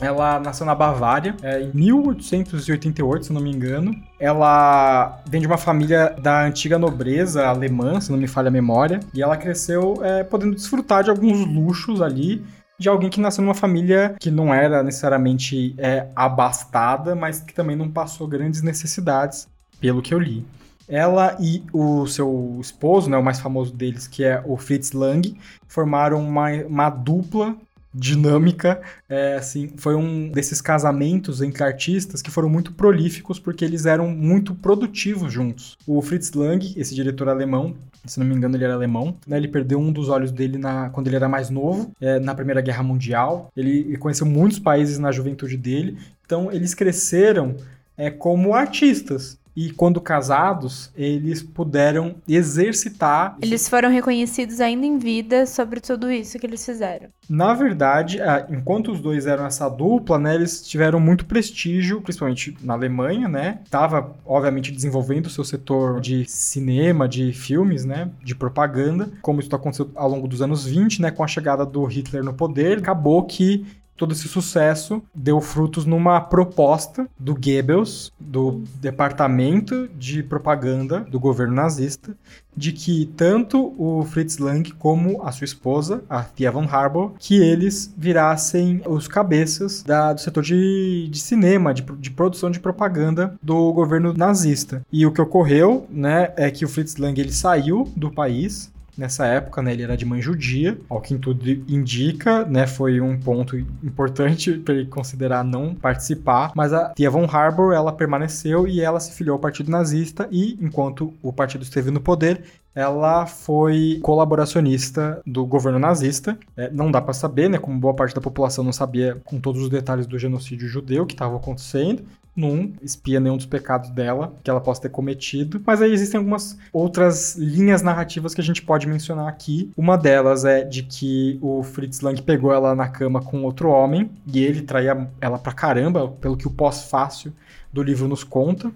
[0.00, 3.94] ela nasceu na Bavária é, em 1888, se não me engano.
[4.18, 8.98] Ela vem de uma família da antiga nobreza alemã, se não me falha a memória.
[9.14, 12.44] E ela cresceu é, podendo desfrutar de alguns luxos ali
[12.78, 17.76] de alguém que nasceu numa família que não era necessariamente é, abastada, mas que também
[17.76, 19.48] não passou grandes necessidades,
[19.80, 20.44] pelo que eu li.
[20.88, 25.36] Ela e o seu esposo, né, o mais famoso deles, que é o Fritz Lang,
[25.66, 27.56] formaram uma, uma dupla
[27.94, 33.86] dinâmica, é, assim, foi um desses casamentos entre artistas que foram muito prolíficos porque eles
[33.86, 35.76] eram muito produtivos juntos.
[35.86, 37.74] O Fritz Lang, esse diretor alemão,
[38.04, 40.90] se não me engano ele era alemão, né, ele perdeu um dos olhos dele na,
[40.90, 43.50] quando ele era mais novo, é, na Primeira Guerra Mundial.
[43.56, 47.56] Ele, ele, conheceu muitos países na juventude dele, então eles cresceram
[47.96, 49.38] é, como artistas.
[49.54, 53.36] E quando casados, eles puderam exercitar.
[53.42, 57.08] Eles foram reconhecidos ainda em vida sobre tudo isso que eles fizeram.
[57.28, 58.18] Na verdade,
[58.50, 63.60] enquanto os dois eram essa dupla, né, eles tiveram muito prestígio, principalmente na Alemanha, né?
[63.70, 68.10] Tava, obviamente, desenvolvendo o seu setor de cinema, de filmes, né?
[68.22, 71.10] De propaganda, como isso aconteceu ao longo dos anos 20, né?
[71.10, 73.66] Com a chegada do Hitler no poder, acabou que
[74.02, 81.54] todo esse sucesso deu frutos numa proposta do Goebbels, do departamento de propaganda do governo
[81.54, 82.12] nazista,
[82.56, 87.36] de que tanto o Fritz Lang como a sua esposa, a Thea von Harbour, que
[87.36, 93.36] eles virassem os cabeças da, do setor de, de cinema, de, de, produção de propaganda
[93.40, 94.84] do governo nazista.
[94.92, 99.26] E o que ocorreu, né, é que o Fritz Lang ele saiu do país, nessa
[99.26, 99.72] época, né?
[99.72, 102.66] Ele era de mãe judia, ao que tudo indica, né?
[102.66, 107.92] Foi um ponto importante para ele considerar não participar, mas a tia von Harbour, ela
[107.92, 112.42] permaneceu e ela se filiou ao Partido Nazista e, enquanto o partido esteve no poder,
[112.74, 116.38] ela foi colaboracionista do governo nazista.
[116.56, 117.58] É, não dá para saber, né?
[117.58, 121.12] Como boa parte da população não sabia com todos os detalhes do genocídio judeu que
[121.12, 122.02] estava acontecendo
[122.34, 125.60] não espia nenhum dos pecados dela que ela possa ter cometido.
[125.66, 129.70] Mas aí existem algumas outras linhas narrativas que a gente pode mencionar aqui.
[129.76, 134.10] Uma delas é de que o Fritz Lang pegou ela na cama com outro homem
[134.26, 137.32] e ele traía ela pra caramba, pelo que o pós-fácil
[137.72, 138.70] do livro nos conta,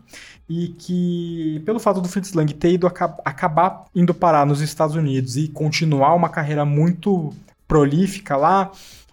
[0.49, 5.37] e que pelo fato do Fritz Lang ter ido acabar indo parar nos Estados Unidos
[5.37, 7.33] e continuar uma carreira muito
[7.69, 8.71] prolífica lá,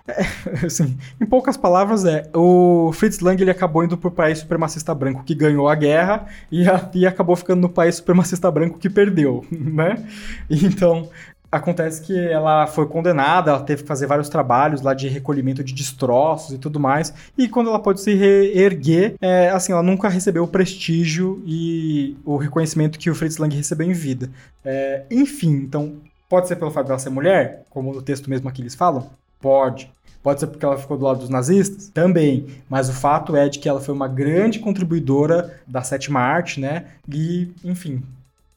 [0.08, 0.24] é,
[0.66, 5.24] assim, em poucas palavras, é o Fritz Lang ele acabou indo pro país supremacista branco
[5.24, 9.46] que ganhou a guerra e, a, e acabou ficando no país supremacista branco que perdeu,
[9.52, 10.06] né?
[10.50, 11.10] Então,
[11.50, 15.74] acontece que ela foi condenada, ela teve que fazer vários trabalhos lá de recolhimento de
[15.74, 17.14] destroços e tudo mais.
[17.38, 22.38] E quando ela pode se reerguer, é, assim, ela nunca recebeu o prestígio e o
[22.38, 24.30] reconhecimento que o Fritz Lang recebeu em vida.
[24.66, 28.62] É, enfim, então, pode ser pelo fato dela ser mulher, como no texto mesmo aqui
[28.62, 29.10] eles falam?
[29.44, 29.92] Pode.
[30.24, 31.90] Pode ser porque ela ficou do lado dos nazistas?
[31.90, 32.48] Também.
[32.70, 36.86] Mas o fato é de que ela foi uma grande contribuidora da sétima arte, né?
[37.14, 38.02] E, enfim,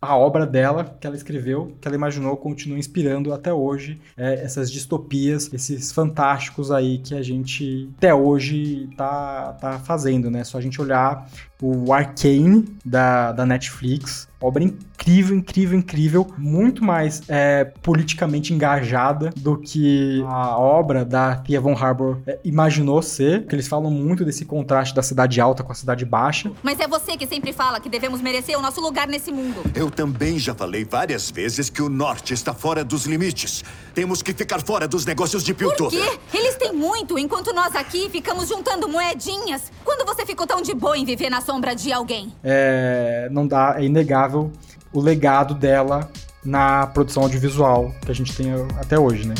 [0.00, 4.70] a obra dela, que ela escreveu, que ela imaginou, continua inspirando até hoje é, essas
[4.70, 10.44] distopias, esses fantásticos aí que a gente até hoje tá, tá fazendo, né?
[10.44, 11.28] Só a gente olhar
[11.60, 16.26] o Arcane da, da Netflix, Obra incrível, incrível, incrível.
[16.36, 23.00] Muito mais é, politicamente engajada do que a obra da Thea von Harbour é, imaginou
[23.00, 23.46] ser.
[23.46, 26.52] Que eles falam muito desse contraste da cidade alta com a cidade baixa.
[26.62, 29.62] Mas é você que sempre fala que devemos merecer o nosso lugar nesse mundo.
[29.74, 33.64] Eu também já falei várias vezes que o norte está fora dos limites.
[33.94, 35.98] Temos que ficar fora dos negócios de Por Piltover.
[35.98, 36.20] quê?
[36.36, 39.72] Eles têm muito, enquanto nós aqui ficamos juntando moedinhas.
[39.82, 42.32] Quando você ficou tão de boa em viver na sombra de alguém?
[42.42, 44.52] É, não dá, é inegável
[44.92, 46.10] o legado dela
[46.44, 49.34] na produção audiovisual que a gente tem até hoje, né?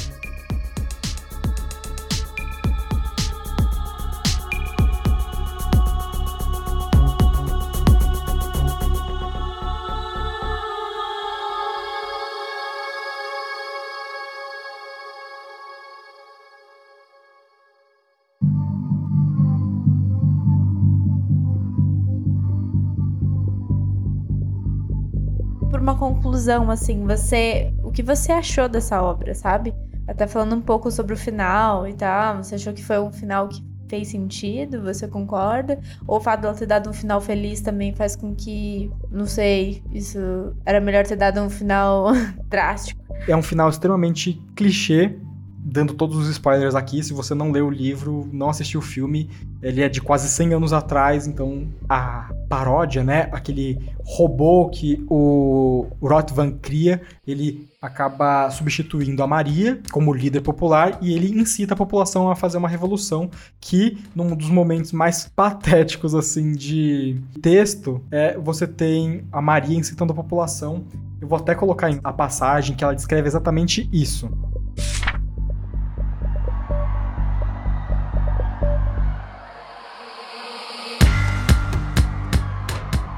[26.47, 27.73] Conclusão, assim, você.
[27.83, 29.75] O que você achou dessa obra, sabe?
[30.07, 32.43] Até falando um pouco sobre o final e tal.
[32.43, 34.83] Você achou que foi um final que fez sentido?
[34.83, 35.79] Você concorda?
[36.07, 38.91] Ou o fato dela ter dado um final feliz também faz com que.
[39.11, 40.19] Não sei, isso.
[40.65, 42.13] Era melhor ter dado um final
[42.49, 43.01] drástico.
[43.27, 45.19] É um final extremamente clichê,
[45.67, 47.03] dando todos os spoilers aqui.
[47.03, 49.29] Se você não leu o livro, não assistiu o filme,
[49.61, 55.89] ele é de quase 100 anos atrás, então a paródia, né, aquele robô que o
[56.01, 62.31] Rotvan cria, ele acaba substituindo a Maria como líder popular e ele incita a população
[62.31, 63.29] a fazer uma revolução
[63.61, 70.13] que num dos momentos mais patéticos assim de texto é você tem a Maria incitando
[70.13, 70.85] a população.
[71.21, 74.31] Eu vou até colocar a passagem que ela descreve exatamente isso.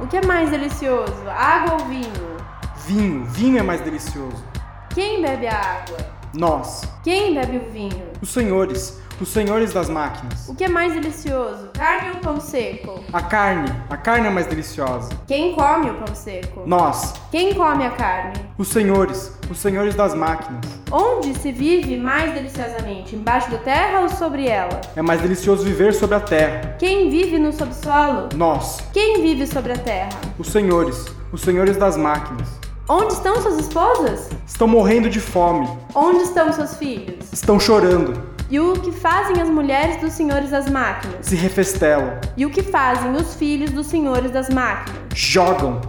[0.08, 1.28] Que é mais delicioso?
[1.28, 2.38] Água ou vinho?
[2.86, 4.42] Vinho, vinho é mais delicioso.
[4.94, 5.98] Quem bebe a água?
[6.34, 8.06] Nós, Quem bebe o vinho?
[8.22, 10.48] os senhores, os senhores das máquinas.
[10.48, 11.70] O que é mais delicioso?
[11.74, 13.00] Carne ou pão seco?
[13.12, 15.08] A carne, a carne é mais deliciosa.
[15.26, 16.62] Quem come o pão seco?
[16.66, 18.34] Nós, Quem come a carne?
[18.56, 20.64] os senhores, os senhores das máquinas.
[20.92, 23.16] Onde se vive mais deliciosamente?
[23.16, 24.80] Embaixo da terra ou sobre ela?
[24.94, 26.76] É mais delicioso viver sobre a terra.
[26.78, 28.28] Quem vive no subsolo?
[28.36, 30.10] Nós, Quem vive sobre a terra?
[30.38, 32.48] os senhores, os senhores das máquinas.
[32.88, 34.30] Onde estão suas esposas?
[34.46, 37.30] Estão morrendo de fome, Onde estão seus filhos?
[37.32, 38.18] estão chorando,
[38.50, 41.18] E o que fazem as mulheres dos senhores das máquinas?
[41.26, 44.98] se refestelam, E o que fazem os filhos dos senhores das máquinas?
[45.14, 45.80] jogam.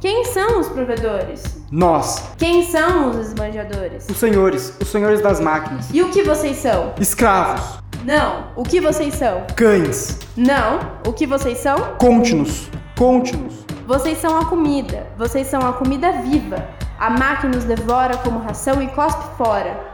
[0.00, 1.62] Quem são os provedores?
[1.70, 4.06] Nós, Quem são os esbanjadores?
[4.10, 5.88] os senhores, os senhores das máquinas.
[5.92, 6.92] E o que vocês são?
[7.00, 8.46] Escravos, Não.
[8.56, 9.44] O que vocês são?
[9.56, 10.80] cães, Não.
[11.06, 11.76] O que vocês são?
[11.98, 13.64] conte-nos, conte-nos.
[13.86, 15.06] Vocês são a comida.
[15.16, 16.66] Vocês são a comida viva.
[16.98, 19.93] A máquina os devora como ração e cospe fora.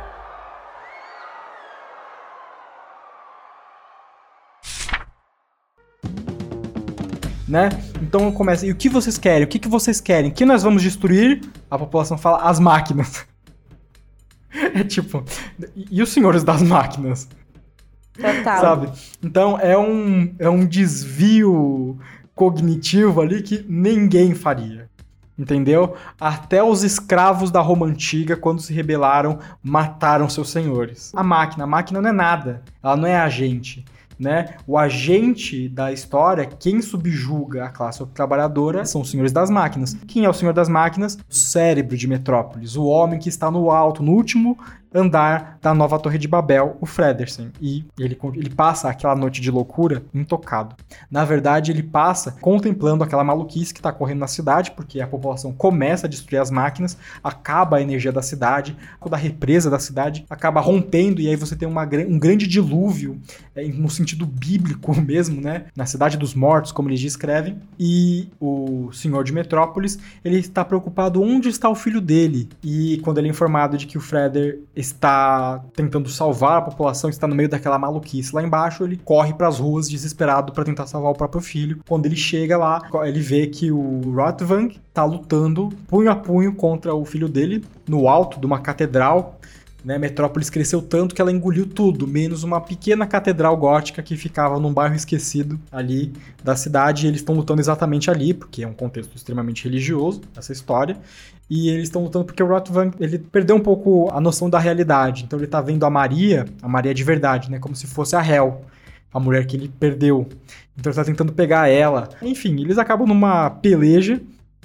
[7.50, 7.68] Né?
[8.00, 9.44] Então começa, e o que vocês querem?
[9.44, 10.30] O que, que vocês querem?
[10.30, 11.40] O que nós vamos destruir?
[11.70, 13.26] A população fala, as máquinas.
[14.74, 15.24] é tipo,
[15.90, 17.28] e os senhores das máquinas?
[18.14, 18.60] Total.
[18.60, 18.92] Sabe?
[19.22, 21.98] Então é um, é um desvio
[22.34, 24.88] cognitivo ali que ninguém faria.
[25.38, 25.94] Entendeu?
[26.20, 31.12] Até os escravos da Roma Antiga, quando se rebelaram, mataram seus senhores.
[31.16, 32.62] A máquina, a máquina não é nada.
[32.82, 33.82] Ela não é agente.
[34.20, 34.56] Né?
[34.66, 39.96] O agente da história, quem subjuga a classe trabalhadora, são os senhores das máquinas.
[40.06, 41.14] Quem é o senhor das máquinas?
[41.14, 44.59] O cérebro de Metrópolis, o homem que está no alto, no último
[44.92, 47.53] andar da nova Torre de Babel, o Fredersen.
[47.61, 50.74] E ele, ele passa aquela noite de loucura intocado.
[51.11, 55.53] Na verdade, ele passa contemplando aquela maluquice que está correndo na cidade, porque a população
[55.53, 58.76] começa a destruir as máquinas, acaba a energia da cidade,
[59.09, 63.20] da represa da cidade acaba rompendo, e aí você tem uma, um grande dilúvio,
[63.55, 65.66] é, no sentido bíblico mesmo, né?
[65.76, 67.59] Na cidade dos mortos, como eles descrevem.
[67.79, 72.48] E o senhor de Metrópolis, ele está preocupado onde está o filho dele.
[72.62, 77.26] E quando ele é informado de que o Freder está tentando salvar a população, está
[77.26, 81.12] no meio daquela maluquice lá embaixo, ele corre para as ruas desesperado para tentar salvar
[81.12, 81.80] o próprio filho.
[81.88, 86.94] Quando ele chega lá, ele vê que o Rotvang está lutando punho a punho contra
[86.94, 89.38] o filho dele no alto de uma catedral.
[89.82, 94.60] Né, Metrópolis cresceu tanto que ela engoliu tudo, menos uma pequena catedral gótica que ficava
[94.60, 96.12] num bairro esquecido ali
[96.44, 97.06] da cidade.
[97.06, 100.98] E eles estão lutando exatamente ali, porque é um contexto extremamente religioso, essa história.
[101.48, 105.24] E eles estão lutando porque o Rotvan, ele perdeu um pouco a noção da realidade.
[105.24, 107.58] Então ele tá vendo a Maria, a Maria de verdade, né?
[107.58, 108.62] Como se fosse a Hel,
[109.12, 110.28] a mulher que ele perdeu.
[110.78, 112.08] Então ele tá tentando pegar ela.
[112.22, 114.20] Enfim, eles acabam numa peleja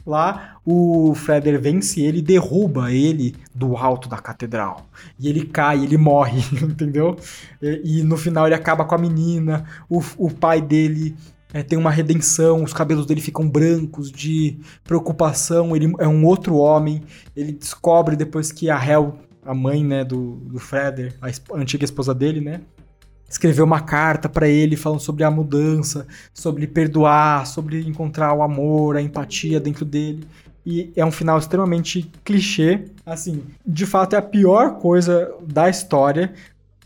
[0.06, 4.86] Lá, o Freder vence ele derruba ele do alto da catedral.
[5.20, 7.18] E ele cai, ele morre, entendeu?
[7.60, 11.16] E, e no final ele acaba com a menina, o, o pai dele
[11.56, 16.58] é, tem uma redenção, os cabelos dele ficam brancos de preocupação, ele é um outro
[16.58, 17.02] homem,
[17.36, 21.86] ele descobre depois que a Hel, a mãe, né, do, do Freder, a, a antiga
[21.86, 22.62] esposa dele, né,
[23.30, 28.96] escreveu uma carta para ele falando sobre a mudança, sobre perdoar, sobre encontrar o amor,
[28.96, 30.28] a empatia dentro dele.
[30.66, 32.86] E é um final extremamente clichê.
[33.06, 36.34] Assim, de fato é a pior coisa da história.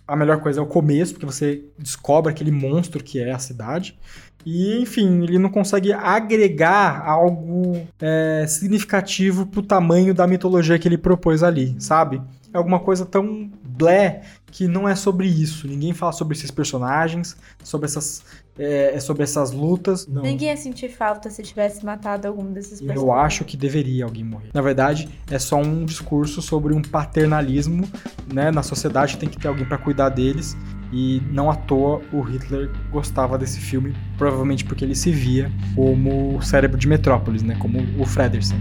[0.07, 3.97] A melhor coisa é o começo, porque você descobre aquele monstro que é a cidade.
[4.45, 10.97] E, enfim, ele não consegue agregar algo é, significativo pro tamanho da mitologia que ele
[10.97, 12.21] propôs ali, sabe?
[12.53, 15.67] É alguma coisa tão blé que não é sobre isso.
[15.67, 18.23] Ninguém fala sobre esses personagens, sobre essas,
[18.57, 20.05] é, é sobre essas lutas.
[20.07, 20.21] Não.
[20.21, 23.01] Ninguém ia sentir falta se tivesse matado algum desses personagens.
[23.01, 24.49] Eu acho que deveria alguém morrer.
[24.53, 27.87] Na verdade, é só um discurso sobre um paternalismo,
[28.31, 28.51] né?
[28.51, 30.57] Na sociedade tem que ter alguém para cuidar deles.
[30.91, 36.37] E não à toa o Hitler gostava desse filme, provavelmente porque ele se via como
[36.37, 37.55] o cérebro de Metrópolis, né?
[37.59, 38.57] Como o Fredersen.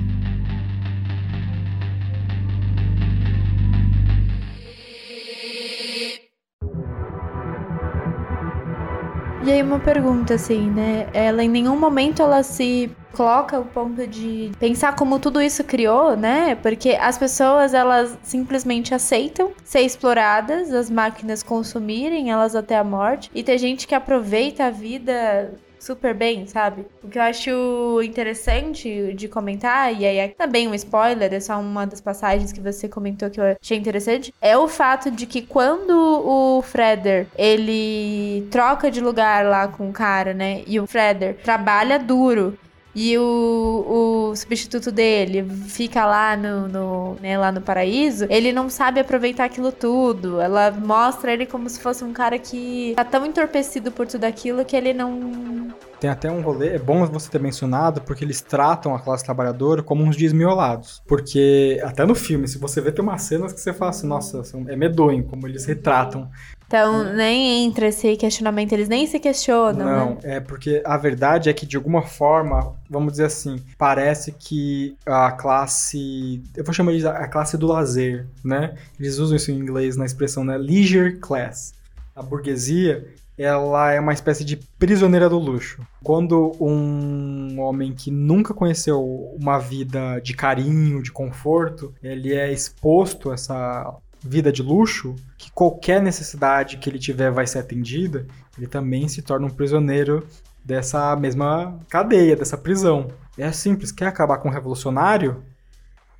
[9.48, 11.08] E aí uma pergunta assim, né?
[11.14, 16.14] Ela em nenhum momento ela se coloca o ponto de pensar como tudo isso criou,
[16.14, 16.54] né?
[16.56, 23.30] Porque as pessoas elas simplesmente aceitam ser exploradas, as máquinas consumirem elas até a morte
[23.34, 25.54] e tem gente que aproveita a vida
[25.88, 26.84] super bem, sabe?
[27.02, 31.58] O que eu acho interessante de comentar, e aí é também um spoiler, é só
[31.58, 35.40] uma das passagens que você comentou que eu achei interessante, é o fato de que
[35.40, 40.62] quando o Freder, ele troca de lugar lá com o cara, né?
[40.66, 42.58] E o Freder trabalha duro
[42.94, 48.68] e o, o substituto dele fica lá no, no, né, lá no paraíso, ele não
[48.68, 50.40] sabe aproveitar aquilo tudo.
[50.40, 54.64] Ela mostra ele como se fosse um cara que tá tão entorpecido por tudo aquilo
[54.64, 55.68] que ele não.
[56.00, 59.82] Tem até um rolê, é bom você ter mencionado, porque eles tratam a classe trabalhadora
[59.82, 61.02] como uns desmiolados.
[61.06, 64.42] Porque, até no filme, se você vê, tem umas cenas que você fala assim, nossa,
[64.68, 66.30] é medonho como eles retratam
[66.68, 67.14] então, hum.
[67.14, 69.86] nem entra esse questionamento, eles nem se questionam.
[69.86, 70.36] Não, né?
[70.36, 75.32] é porque a verdade é que, de alguma forma, vamos dizer assim, parece que a
[75.32, 76.42] classe.
[76.54, 78.74] Eu vou chamar de a classe do lazer, né?
[79.00, 80.58] Eles usam isso em inglês na expressão, né?
[80.58, 81.72] Leisure class.
[82.14, 85.86] A burguesia, ela é uma espécie de prisioneira do luxo.
[86.02, 89.00] Quando um homem que nunca conheceu
[89.40, 95.52] uma vida de carinho, de conforto, ele é exposto a essa vida de luxo, que
[95.52, 100.26] qualquer necessidade que ele tiver vai ser atendida, ele também se torna um prisioneiro
[100.64, 103.08] dessa mesma cadeia, dessa prisão.
[103.38, 105.44] É simples, quer acabar com o revolucionário?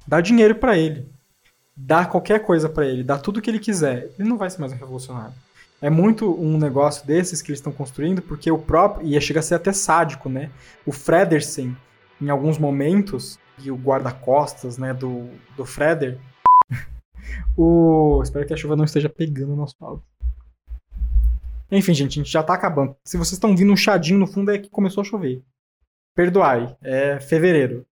[0.07, 1.09] Dá dinheiro para ele.
[1.77, 4.09] Dá qualquer coisa para ele, dá tudo que ele quiser.
[4.19, 5.35] Ele não vai ser mais um revolucionário.
[5.81, 9.07] É muito um negócio desses que eles estão construindo, porque o próprio.
[9.07, 10.51] E chega a ser até sádico, né?
[10.85, 11.77] O Fredersen,
[12.21, 16.19] em alguns momentos, e o guarda-costas né, do, do Freder,
[17.57, 18.21] o...
[18.23, 20.05] Espero que a chuva não esteja pegando o nosso áudio.
[21.71, 22.97] Enfim, gente, a gente já tá acabando.
[23.05, 25.43] Se vocês estão vindo um chadinho no fundo, é que começou a chover.
[26.15, 27.87] Perdoai, é fevereiro.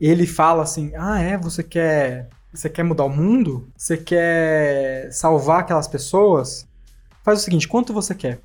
[0.00, 1.38] Ele fala assim: Ah, é?
[1.38, 2.28] Você quer.
[2.52, 3.70] Você quer mudar o mundo?
[3.76, 6.68] Você quer salvar aquelas pessoas?
[7.30, 8.40] Faz o seguinte: quanto você quer?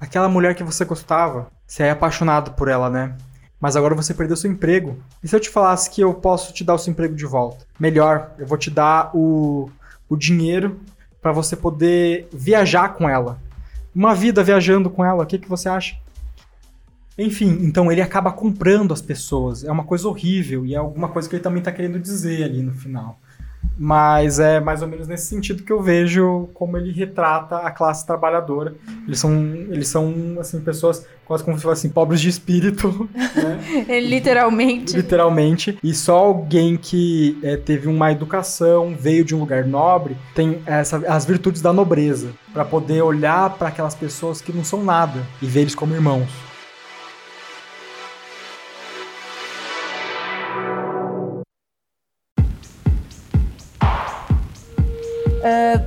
[0.00, 3.16] Aquela mulher que você gostava, você é apaixonado por ela, né?
[3.60, 4.98] Mas agora você perdeu seu emprego.
[5.22, 7.64] E se eu te falasse que eu posso te dar o seu emprego de volta?
[7.78, 9.70] Melhor, eu vou te dar o
[10.08, 10.80] o dinheiro
[11.22, 13.38] para você poder viajar com ela.
[13.94, 15.96] Uma vida viajando com ela, o que, que você acha?
[17.16, 19.62] Enfim, então ele acaba comprando as pessoas.
[19.62, 22.62] É uma coisa horrível e é alguma coisa que ele também está querendo dizer ali
[22.62, 23.16] no final.
[23.76, 28.06] Mas é mais ou menos nesse sentido que eu vejo como ele retrata a classe
[28.06, 28.74] trabalhadora.
[29.06, 29.32] Eles são,
[29.70, 33.08] eles são assim, pessoas quase como se fossem assim, pobres de espírito.
[33.34, 34.00] Né?
[34.00, 34.96] Literalmente.
[34.96, 35.78] Literalmente.
[35.82, 40.98] E só alguém que é, teve uma educação, veio de um lugar nobre, tem essa,
[41.08, 42.30] as virtudes da nobreza.
[42.52, 46.28] para poder olhar para aquelas pessoas que não são nada e ver eles como irmãos.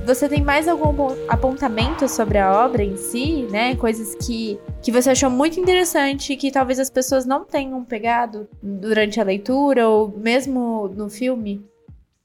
[0.08, 0.90] Você tem mais algum
[1.28, 3.76] apontamento sobre a obra em si, né?
[3.76, 9.20] Coisas que, que você achou muito interessante que talvez as pessoas não tenham pegado durante
[9.20, 11.62] a leitura ou mesmo no filme?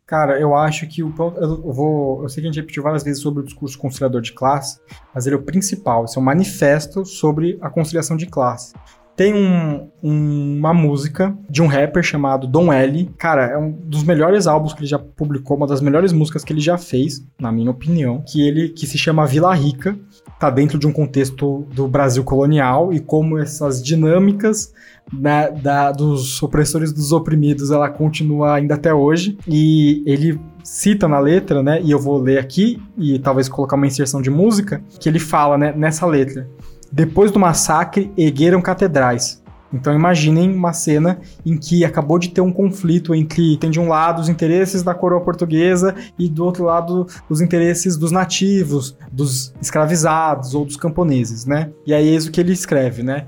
[0.05, 3.21] Cara, eu acho que o eu vou, eu sei que a gente repetiu várias vezes
[3.21, 4.79] sobre o discurso conciliador de classe,
[5.13, 8.73] mas ele é o principal, esse é um manifesto sobre a conciliação de classe.
[9.15, 13.09] Tem um, um- uma música de um rapper chamado Don L.
[13.17, 16.51] Cara, é um dos melhores álbuns que ele já publicou, uma das melhores músicas que
[16.51, 19.95] ele já fez, na minha opinião, que ele que se chama Vila Rica,
[20.39, 24.73] tá dentro de um contexto do Brasil colonial e como essas dinâmicas
[25.11, 31.19] né, da- dos opressores dos oprimidos ela continua ainda até hoje e ele cita na
[31.19, 35.09] letra, né, e eu vou ler aqui e talvez colocar uma inserção de música, que
[35.09, 36.47] ele fala, né, nessa letra.
[36.95, 39.41] Depois do massacre, ergueram catedrais.
[39.73, 43.87] Então imaginem uma cena em que acabou de ter um conflito entre, tem de um
[43.87, 49.55] lado os interesses da coroa portuguesa e do outro lado os interesses dos nativos, dos
[49.59, 51.71] escravizados ou dos camponeses, né?
[51.83, 53.25] E aí é isso que ele escreve, né?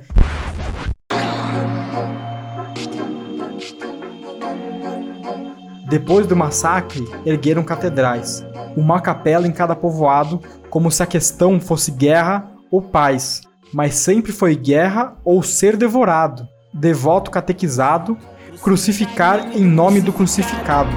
[5.89, 8.45] Depois do massacre, ergueram catedrais,
[8.78, 10.39] uma capela em cada povoado,
[10.70, 13.41] como se a questão fosse guerra ou paz,
[13.76, 18.18] mas sempre foi guerra ou ser devorado, devoto catequizado,
[18.64, 20.90] crucificar em nome do crucificado.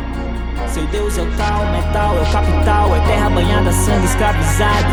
[0.68, 4.87] Seu Deus é o tal, metal é o capital, é terra banhada, sangue escravizado.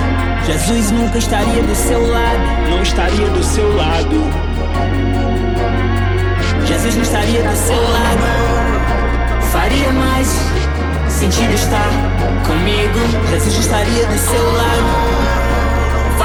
[0.48, 4.16] Jesus nunca estaria do seu lado, não estaria do seu lado.
[6.66, 10.28] Jesus não estaria do seu lado, faria mais
[11.08, 11.90] sentido estar
[12.48, 13.30] comigo.
[13.30, 15.25] Jesus não estaria do seu lado,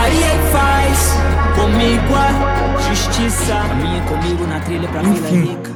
[0.01, 0.99] faria e faz
[1.55, 3.53] comigo a justiça.
[3.69, 5.41] Caminha comigo na trilha pra Vila Enfim.
[5.57, 5.71] Rica.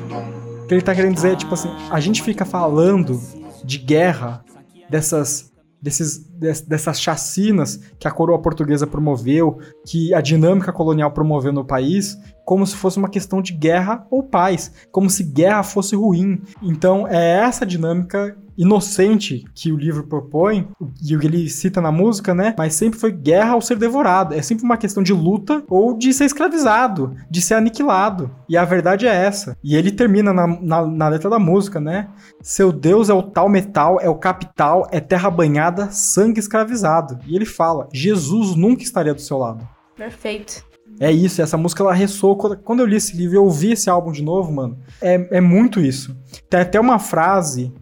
[0.62, 3.20] O que ele tá querendo dizer é, tipo assim, a gente fica falando
[3.62, 4.42] de guerra,
[4.88, 11.52] dessas, desses, des- dessas chacinas que a coroa portuguesa promoveu, que a dinâmica colonial promoveu
[11.52, 12.16] no país,
[12.46, 16.40] como se fosse uma questão de guerra ou paz, como se guerra fosse ruim.
[16.62, 20.68] Então é essa dinâmica inocente que o livro propõe,
[21.02, 22.55] e o que ele cita na música, né?
[22.57, 24.34] Mas sempre foi guerra ou ser devorado.
[24.34, 28.30] É sempre uma questão de luta ou de ser escravizado, de ser aniquilado.
[28.48, 29.57] E a verdade é essa.
[29.62, 32.09] E ele termina na, na, na letra da música, né?
[32.42, 37.18] Seu Deus é o tal metal, é o capital, é terra banhada, sangue escravizado.
[37.26, 39.66] E ele fala: Jesus nunca estaria do seu lado.
[39.96, 40.64] Perfeito.
[41.00, 42.36] É isso, essa música ela ressoa.
[42.36, 45.40] Quando- eu li esse livro e eu ouvi esse álbum de novo, mano, é, é
[45.40, 46.16] muito isso.
[46.48, 47.72] Tem até uma frase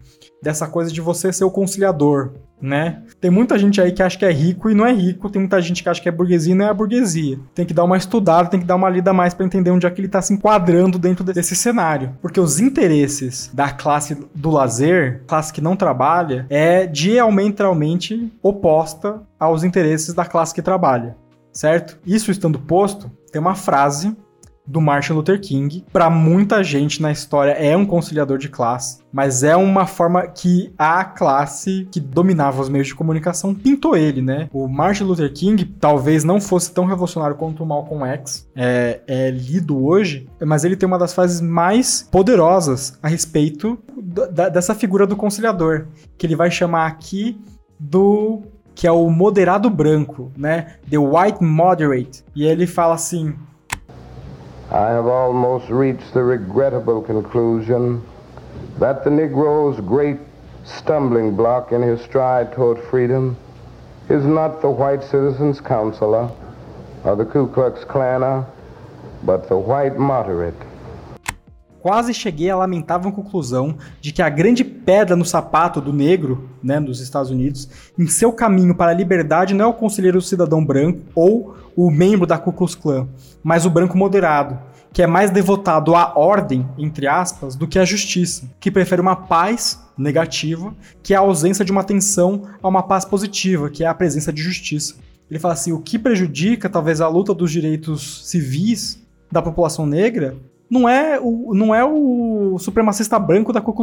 [0.43, 3.01] dessa coisa de você ser o conciliador, né?
[3.19, 5.61] Tem muita gente aí que acha que é rico e não é rico, tem muita
[5.61, 7.39] gente que acha que é burguesia e não é burguesia.
[7.55, 9.89] Tem que dar uma estudada, tem que dar uma lida mais pra entender onde é
[9.89, 12.11] que ele tá se enquadrando dentro desse cenário.
[12.21, 19.63] Porque os interesses da classe do lazer, classe que não trabalha, é diametralmente oposta aos
[19.63, 21.15] interesses da classe que trabalha
[21.53, 21.99] certo?
[22.05, 24.15] Isso estando posto, tem uma frase
[24.65, 25.83] do Martin Luther King.
[25.91, 30.73] Para muita gente na história é um conciliador de classe, mas é uma forma que
[30.77, 34.49] a classe que dominava os meios de comunicação pintou ele, né?
[34.53, 39.31] O Martin Luther King talvez não fosse tão revolucionário quanto o Malcolm X é, é
[39.31, 43.77] lido hoje, mas ele tem uma das frases mais poderosas a respeito
[44.51, 45.87] dessa figura do conciliador,
[46.17, 47.37] que ele vai chamar aqui
[47.79, 48.41] do
[48.75, 50.77] que é o moderado branco, né?
[50.89, 52.23] The white moderate.
[52.35, 53.35] E ele fala assim:
[54.73, 58.01] I have almost reached the regrettable conclusion
[58.79, 60.17] that the Negro's great
[60.65, 63.37] stumbling block in his stride toward freedom
[64.09, 66.31] is not the white citizens' counselor
[67.03, 68.45] or the Ku Klux Klaner,
[69.23, 70.55] but the white moderate.
[71.83, 76.79] Quase cheguei à lamentável conclusão de que a grande pedra no sapato do negro, né,
[76.79, 77.67] dos Estados Unidos,
[77.99, 82.25] em seu caminho para a liberdade não é o conselheiro cidadão branco ou o membro
[82.25, 83.09] da Ku Klux Klan,
[83.43, 84.57] mas o branco moderado,
[84.93, 89.17] que é mais devotado à ordem, entre aspas, do que à justiça, que prefere uma
[89.17, 90.73] paz negativa,
[91.03, 94.31] que é a ausência de uma tensão a uma paz positiva, que é a presença
[94.31, 94.95] de justiça.
[95.29, 100.37] Ele fala assim: o que prejudica talvez a luta dos direitos civis da população negra
[100.69, 103.73] não é o, não é o supremacista branco da Ku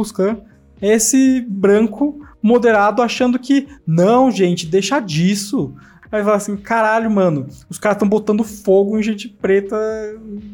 [0.81, 5.75] é esse branco moderado achando que, não, gente, deixa disso.
[6.11, 9.77] Aí fala assim, caralho, mano, os caras estão botando fogo em gente preta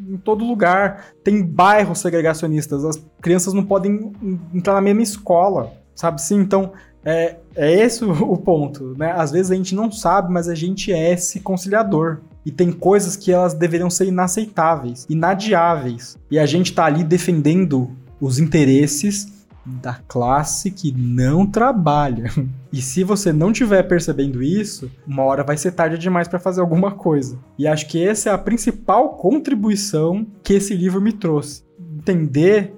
[0.08, 1.06] em todo lugar.
[1.24, 4.12] Tem bairros segregacionistas, as crianças não podem
[4.54, 6.22] entrar na mesma escola, sabe?
[6.22, 6.74] Sim, então
[7.06, 9.14] é, é esse o, ponto, né?
[9.16, 12.20] Às vezes a gente não sabe, mas a gente é esse conciliador.
[12.46, 16.18] E tem coisas que elas deveriam ser inaceitáveis, inadiáveis.
[16.32, 22.32] E a gente tá ali defendendo os interesses da classe que não trabalha.
[22.70, 26.60] E se você não estiver percebendo isso, uma hora vai ser tarde demais para fazer
[26.60, 27.40] alguma coisa.
[27.58, 31.64] E acho que essa é a principal contribuição que esse livro me trouxe.
[31.98, 32.77] Entender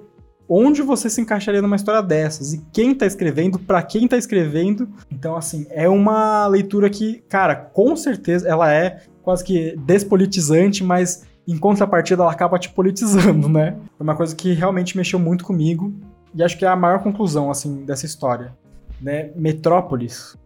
[0.52, 4.88] onde você se encaixaria numa história dessas e quem tá escrevendo, para quem tá escrevendo.
[5.08, 11.24] Então, assim, é uma leitura que, cara, com certeza ela é quase que despolitizante, mas
[11.46, 13.76] em contrapartida ela acaba te politizando, né?
[13.96, 15.94] Foi uma coisa que realmente mexeu muito comigo
[16.34, 18.52] e acho que é a maior conclusão assim dessa história,
[19.00, 19.30] né?
[19.36, 20.36] Metrópolis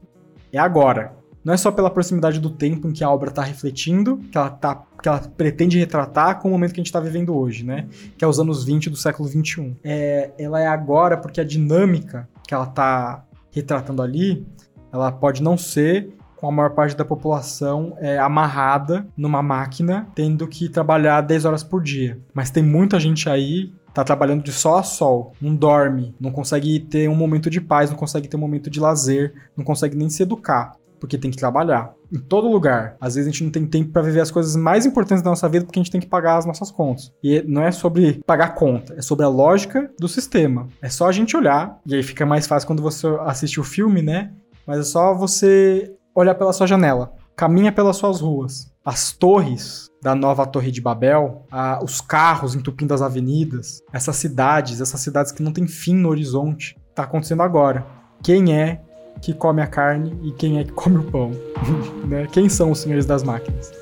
[0.53, 1.15] é agora.
[1.43, 4.51] Não é só pela proximidade do tempo em que a obra está refletindo, que ela,
[4.51, 7.87] tá, que ela pretende retratar com o momento que a gente está vivendo hoje, né?
[8.17, 9.77] Que é os anos 20 do século 21.
[9.85, 14.47] É, ela é agora porque a dinâmica que ela está retratando ali,
[14.91, 20.49] ela pode não ser com a maior parte da população é, amarrada numa máquina, tendo
[20.49, 22.19] que trabalhar 10 horas por dia.
[22.33, 26.81] Mas tem muita gente aí tá trabalhando de sol a sol, não dorme, não consegue
[26.81, 30.09] ter um momento de paz, não consegue ter um momento de lazer, não consegue nem
[30.09, 30.73] se educar
[31.05, 31.93] porque tem que trabalhar.
[32.11, 32.97] Em todo lugar.
[32.99, 35.47] Às vezes a gente não tem tempo para viver as coisas mais importantes da nossa
[35.51, 37.13] vida porque a gente tem que pagar as nossas contas.
[37.23, 40.67] E não é sobre pagar conta, é sobre a lógica do sistema.
[40.81, 44.01] É só a gente olhar, e aí fica mais fácil quando você assiste o filme,
[44.01, 44.33] né?
[44.67, 47.13] Mas é só você olhar pela sua janela.
[47.37, 48.73] Caminha pelas suas ruas.
[48.83, 54.81] As torres da nova Torre de Babel, a, os carros entupindo as avenidas, essas cidades,
[54.81, 57.87] essas cidades que não tem fim no horizonte, tá acontecendo agora.
[58.23, 58.81] Quem é
[59.25, 61.31] que come a carne e quem é que come o pão,
[62.07, 62.29] né?
[62.31, 63.72] Quem são os senhores das máquinas,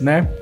[0.00, 0.32] né?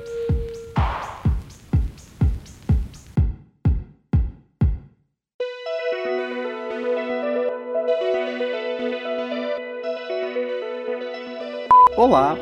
[11.97, 12.37] Olá,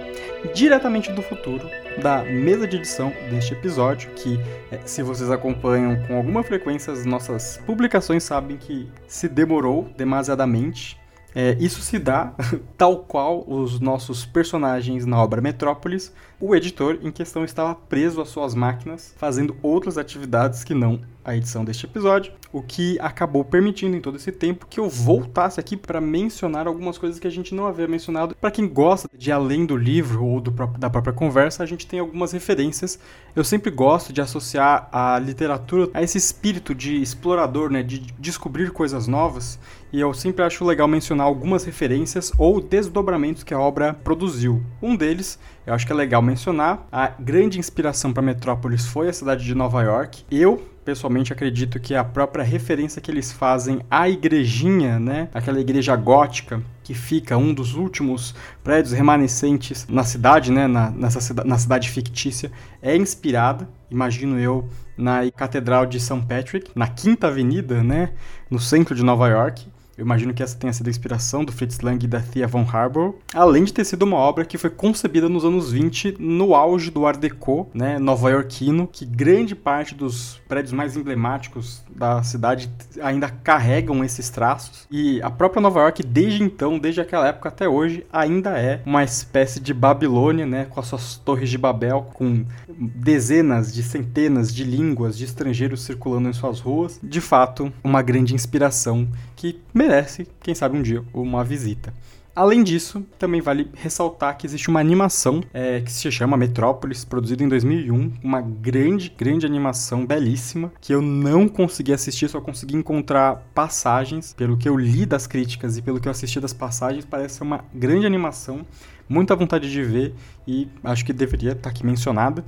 [0.54, 1.70] diretamente do futuro,
[2.02, 4.38] da mesa de edição deste episódio, que
[4.70, 10.99] é, se vocês acompanham com alguma frequência as nossas publicações sabem que se demorou demasiadamente
[11.36, 12.34] é, isso se dá
[12.78, 16.14] tal qual os nossos personagens na obra Metrópolis.
[16.42, 21.36] O editor em questão estava preso às suas máquinas, fazendo outras atividades que não a
[21.36, 25.78] edição deste episódio, o que acabou permitindo em todo esse tempo que eu voltasse aqui
[25.78, 28.36] para mencionar algumas coisas que a gente não havia mencionado.
[28.36, 32.00] Para quem gosta de além do livro ou do, da própria conversa, a gente tem
[32.00, 32.98] algumas referências.
[33.36, 38.72] Eu sempre gosto de associar a literatura a esse espírito de explorador, né, de descobrir
[38.72, 39.60] coisas novas,
[39.92, 44.64] e eu sempre acho legal mencionar algumas referências ou desdobramentos que a obra produziu.
[44.82, 49.14] Um deles, eu acho que é legal mencionar, a grande inspiração para Metrópolis foi a
[49.14, 50.24] cidade de Nova York.
[50.32, 55.96] Eu pessoalmente acredito que a própria referência que eles fazem à igrejinha, né, aquela igreja
[55.96, 58.34] gótica que fica um dos últimos
[58.64, 62.52] prédios remanescentes na cidade, né, na, nessa na cidade fictícia,
[62.82, 66.26] é inspirada, imagino eu, na Catedral de St.
[66.28, 68.12] Patrick, na Quinta Avenida, né,
[68.50, 69.68] no centro de Nova York.
[70.00, 72.66] Eu imagino que essa tenha sido a inspiração do Fritz Lang e da Thea von
[72.66, 76.90] Harbour, além de ter sido uma obra que foi concebida nos anos 20, no auge
[76.90, 82.72] do Art Deco, né, nova-iorquino, que grande parte dos prédios mais emblemáticos da cidade
[83.02, 84.88] ainda carregam esses traços.
[84.90, 89.04] E a própria Nova York, desde então, desde aquela época até hoje, ainda é uma
[89.04, 94.64] espécie de Babilônia, né, com as suas torres de Babel, com dezenas de centenas de
[94.64, 96.98] línguas de estrangeiros circulando em suas ruas.
[97.04, 99.60] De fato, uma grande inspiração que
[99.90, 101.92] merece, quem sabe um dia, uma visita.
[102.36, 107.44] Além disso, também vale ressaltar que existe uma animação é, que se chama Metrópolis, produzida
[107.44, 113.44] em 2001, uma grande, grande animação belíssima, que eu não consegui assistir, só consegui encontrar
[113.54, 114.34] passagens.
[114.34, 117.44] Pelo que eu li das críticas e pelo que eu assisti das passagens, parece ser
[117.44, 118.66] uma grande animação,
[119.10, 120.14] muita vontade de ver
[120.48, 122.46] e acho que deveria estar aqui mencionada.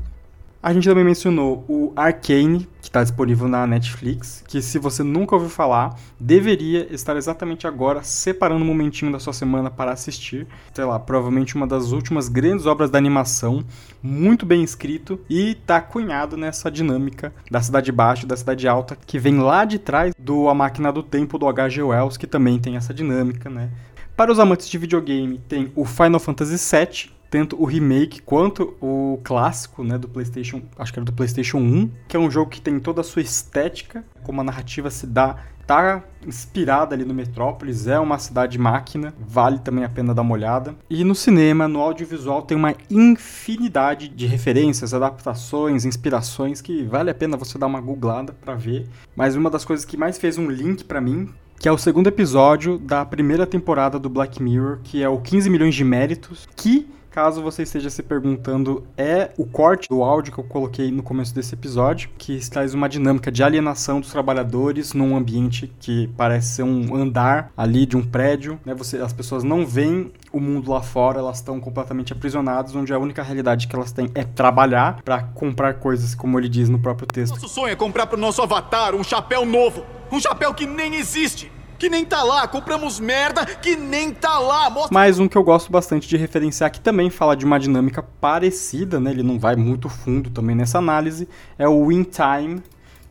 [0.64, 5.34] A gente também mencionou o Arcane, que está disponível na Netflix, que se você nunca
[5.34, 10.45] ouviu falar, deveria estar exatamente agora separando um momentinho da sua semana para assistir.
[10.72, 13.66] Sei lá, provavelmente uma das últimas grandes obras da animação,
[14.03, 18.95] muito bem escrito e está cunhado nessa dinâmica da cidade baixa e da cidade alta,
[18.95, 21.82] que vem lá de trás do A Máquina do Tempo do H.G.
[21.82, 23.72] Wells, que também tem essa dinâmica, né?
[24.16, 29.17] Para os amantes de videogame, tem o Final Fantasy VII, tanto o remake quanto o
[29.23, 32.61] clássico, né, do PlayStation, acho que era do PlayStation 1, que é um jogo que
[32.61, 37.88] tem toda a sua estética, como a narrativa se dá, tá inspirada ali no Metrópolis,
[37.88, 40.75] é uma cidade máquina, vale também a pena dar uma olhada.
[40.89, 47.15] E no cinema, no audiovisual, tem uma infinidade de referências, adaptações, inspirações que vale a
[47.15, 48.89] pena você dar uma googlada para ver.
[49.15, 52.07] Mas uma das coisas que mais fez um link para mim que é o segundo
[52.07, 56.89] episódio da primeira temporada do Black Mirror, que é o 15 milhões de méritos, que
[57.12, 61.36] Caso você esteja se perguntando, é o corte do áudio que eu coloquei no começo
[61.36, 66.64] desse episódio, que traz uma dinâmica de alienação dos trabalhadores num ambiente que parece ser
[66.64, 68.57] um andar ali de um prédio.
[68.66, 68.74] Né?
[68.74, 72.97] Você, as pessoas não veem o mundo lá fora, elas estão completamente aprisionadas, onde a
[72.97, 77.05] única realidade que elas têm é trabalhar para comprar coisas, como ele diz no próprio
[77.07, 77.34] texto.
[77.34, 80.95] Nosso sonho é comprar para o nosso avatar um chapéu novo, um chapéu que nem
[80.95, 81.51] existe
[81.82, 82.47] que nem tá lá.
[82.47, 84.69] Compramos merda que nem tá lá.
[84.69, 84.93] Mostra...
[84.93, 88.99] Mais um que eu gosto bastante de referenciar, que também fala de uma dinâmica parecida,
[88.99, 89.09] né?
[89.09, 91.27] Ele não vai muito fundo também nessa análise,
[91.57, 92.61] é o In Time,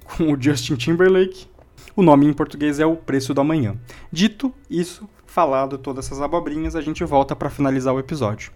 [0.04, 1.48] com o Justin Timberlake.
[1.96, 3.74] O nome em português é O Preço do Amanhã.
[4.12, 8.52] Dito isso, falado todas essas abobrinhas, a gente volta para finalizar o episódio.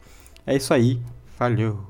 [0.47, 1.03] É isso aí,
[1.37, 1.81] valeu!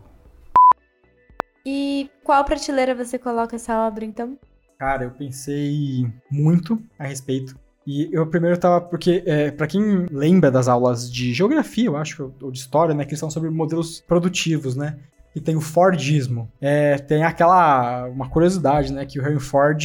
[1.66, 4.38] E qual prateleira você coloca essa obra, então?
[4.78, 7.62] Cara, eu pensei muito a respeito.
[7.86, 12.32] E eu primeiro tava, porque é, para quem lembra das aulas de geografia, eu acho,
[12.40, 14.96] ou de história, né, que são sobre modelos produtivos, né?
[15.36, 16.48] E tem o Fordismo.
[16.60, 19.84] É, tem aquela, uma curiosidade, né, que o Henry Ford,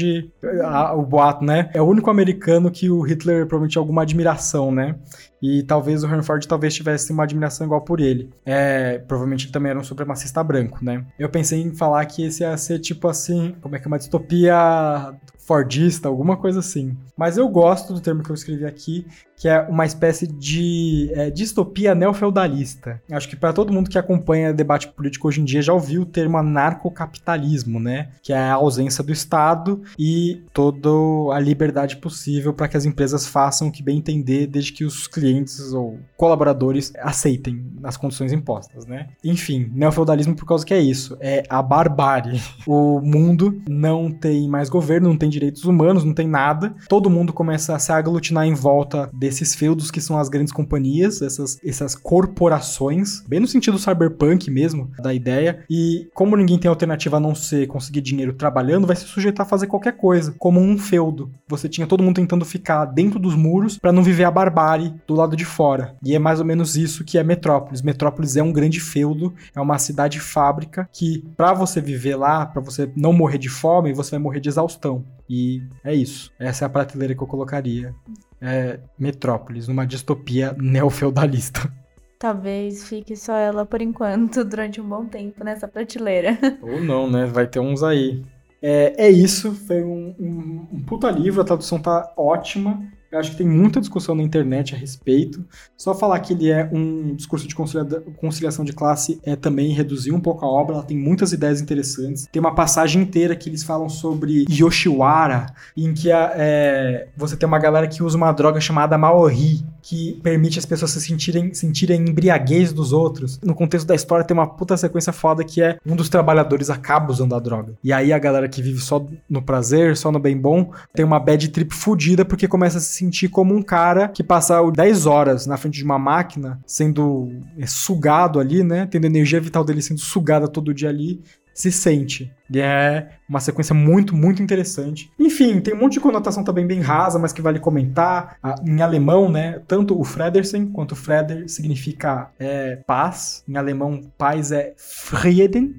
[0.64, 4.96] a, o boato, né, é o único americano que o Hitler promete alguma admiração, né?
[5.42, 8.30] E talvez o Henry Ford talvez tivesse uma admiração igual por ele.
[8.46, 11.06] É, provavelmente ele também era um supremacista branco, né?
[11.18, 13.98] Eu pensei em falar que esse ia ser tipo assim, como é que é uma
[13.98, 15.16] distopia
[15.50, 16.96] Fordista, alguma coisa assim.
[17.18, 21.32] Mas eu gosto do termo que eu escrevi aqui, que é uma espécie de é,
[21.32, 23.02] distopia neofeudalista.
[23.12, 26.06] Acho que para todo mundo que acompanha debate político hoje em dia já ouviu o
[26.06, 28.10] termo anarcocapitalismo, né?
[28.22, 30.90] Que é a ausência do Estado e toda
[31.34, 35.08] a liberdade possível para que as empresas façam o que bem entender, desde que os
[35.08, 35.29] clientes
[35.74, 39.10] ou colaboradores aceitem as condições impostas, né?
[39.24, 42.42] Enfim, neofeudalismo por causa que é isso, é a barbárie.
[42.68, 46.76] O mundo não tem mais governo, não tem direitos humanos, não tem nada.
[46.88, 51.22] Todo mundo começa a se aglutinar em volta desses feudos que são as grandes companhias,
[51.22, 55.64] essas, essas corporações, bem no sentido cyberpunk mesmo, da ideia.
[55.70, 59.50] E como ninguém tem alternativa a não ser conseguir dinheiro trabalhando, vai se sujeitar a
[59.50, 61.32] fazer qualquer coisa, como um feudo.
[61.48, 65.16] Você tinha todo mundo tentando ficar dentro dos muros para não viver a barbárie do
[65.20, 65.96] lado de fora.
[66.04, 67.82] E é mais ou menos isso que é Metrópolis.
[67.82, 72.62] Metrópolis é um grande feudo, é uma cidade fábrica que para você viver lá, para
[72.62, 75.04] você não morrer de fome, você vai morrer de exaustão.
[75.30, 76.32] E é isso.
[76.40, 77.94] Essa é a prateleira que eu colocaria.
[78.42, 81.72] É Metrópolis, numa distopia neofeudalista.
[82.18, 86.38] Talvez fique só ela por enquanto, durante um bom tempo nessa prateleira.
[86.62, 87.26] Ou não, né?
[87.26, 88.22] Vai ter uns aí.
[88.62, 92.82] É, é isso, foi um, um, um puta livro, a tradução tá ótima.
[93.12, 95.44] Eu acho que tem muita discussão na internet a respeito.
[95.76, 100.20] Só falar que ele é um discurso de conciliação de classe é também reduzir um
[100.20, 100.76] pouco a obra.
[100.76, 102.28] Ela tem muitas ideias interessantes.
[102.32, 107.58] Tem uma passagem inteira que eles falam sobre Yoshiwara, em que é, você tem uma
[107.58, 112.72] galera que usa uma droga chamada Maori, que permite as pessoas se sentirem, sentirem embriaguez
[112.72, 113.40] dos outros.
[113.44, 117.12] No contexto da história tem uma puta sequência foda que é um dos trabalhadores acaba
[117.12, 117.74] usando a droga.
[117.84, 121.20] E aí a galera que vive só no prazer, só no bem bom, tem uma
[121.20, 125.46] bad trip fodida porque começa a se sentir como um cara que passa 10 horas
[125.48, 128.86] na frente de uma máquina sendo é, sugado ali, né?
[128.86, 131.22] Tendo a energia vital dele sendo sugada todo dia ali
[131.54, 132.32] se sente.
[132.50, 135.12] E é uma sequência muito, muito interessante.
[135.20, 138.38] Enfim, tem um monte de conotação também bem rasa, mas que vale comentar.
[138.42, 139.62] Ah, em alemão, né?
[139.68, 143.44] Tanto o Fredersen quanto o Freder significa é, paz.
[143.46, 145.76] Em alemão, paz é Frieden.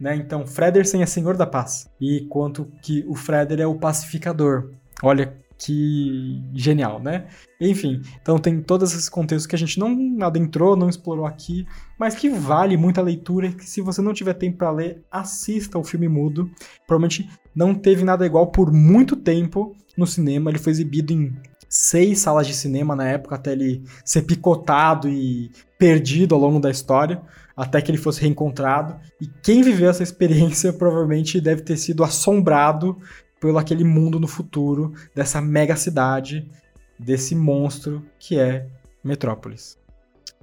[0.00, 0.16] Né?
[0.16, 1.88] Então, Fredersen é senhor da paz.
[2.00, 4.72] E quanto que o Freder é o pacificador.
[5.04, 7.26] Olha que genial, né?
[7.60, 11.66] Enfim, então tem todos esses contextos que a gente não adentrou, não explorou aqui,
[11.98, 15.78] mas que vale muita leitura e que se você não tiver tempo para ler, assista
[15.78, 16.50] o filme mudo.
[16.86, 21.32] Provavelmente não teve nada igual por muito tempo no cinema, ele foi exibido em
[21.68, 26.70] seis salas de cinema na época até ele ser picotado e perdido ao longo da
[26.70, 27.22] história,
[27.56, 28.96] até que ele fosse reencontrado.
[29.20, 32.98] E quem viveu essa experiência provavelmente deve ter sido assombrado
[33.42, 36.48] pelo aquele mundo no futuro, dessa mega cidade,
[36.96, 38.68] desse monstro que é
[39.02, 39.76] Metrópolis.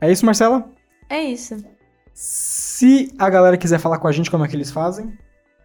[0.01, 0.69] É isso, Marcela?
[1.09, 1.55] É isso.
[2.13, 5.17] Se a galera quiser falar com a gente, como é que eles fazem?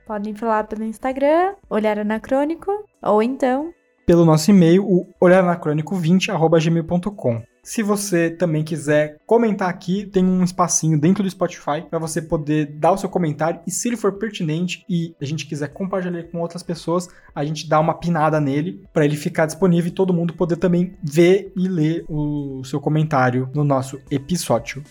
[0.06, 2.70] Podem falar pelo Instagram, Olhar Anacrônico,
[3.02, 3.74] ou então...
[4.06, 7.42] Pelo nosso e-mail, o olharanacrônico20.gmail.com.
[7.64, 12.66] Se você também quiser comentar aqui, tem um espacinho dentro do Spotify para você poder
[12.66, 16.40] dar o seu comentário e se ele for pertinente e a gente quiser compartilhar com
[16.40, 20.34] outras pessoas, a gente dá uma pinada nele para ele ficar disponível e todo mundo
[20.34, 24.84] poder também ver e ler o seu comentário no nosso episódio.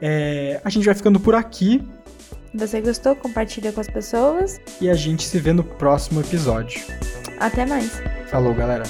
[0.00, 1.86] É, a gente vai ficando por aqui.
[2.54, 3.14] Você gostou?
[3.16, 4.58] Compartilha com as pessoas.
[4.80, 6.80] E a gente se vê no próximo episódio.
[7.38, 8.00] Até mais.
[8.30, 8.84] Falou, galera.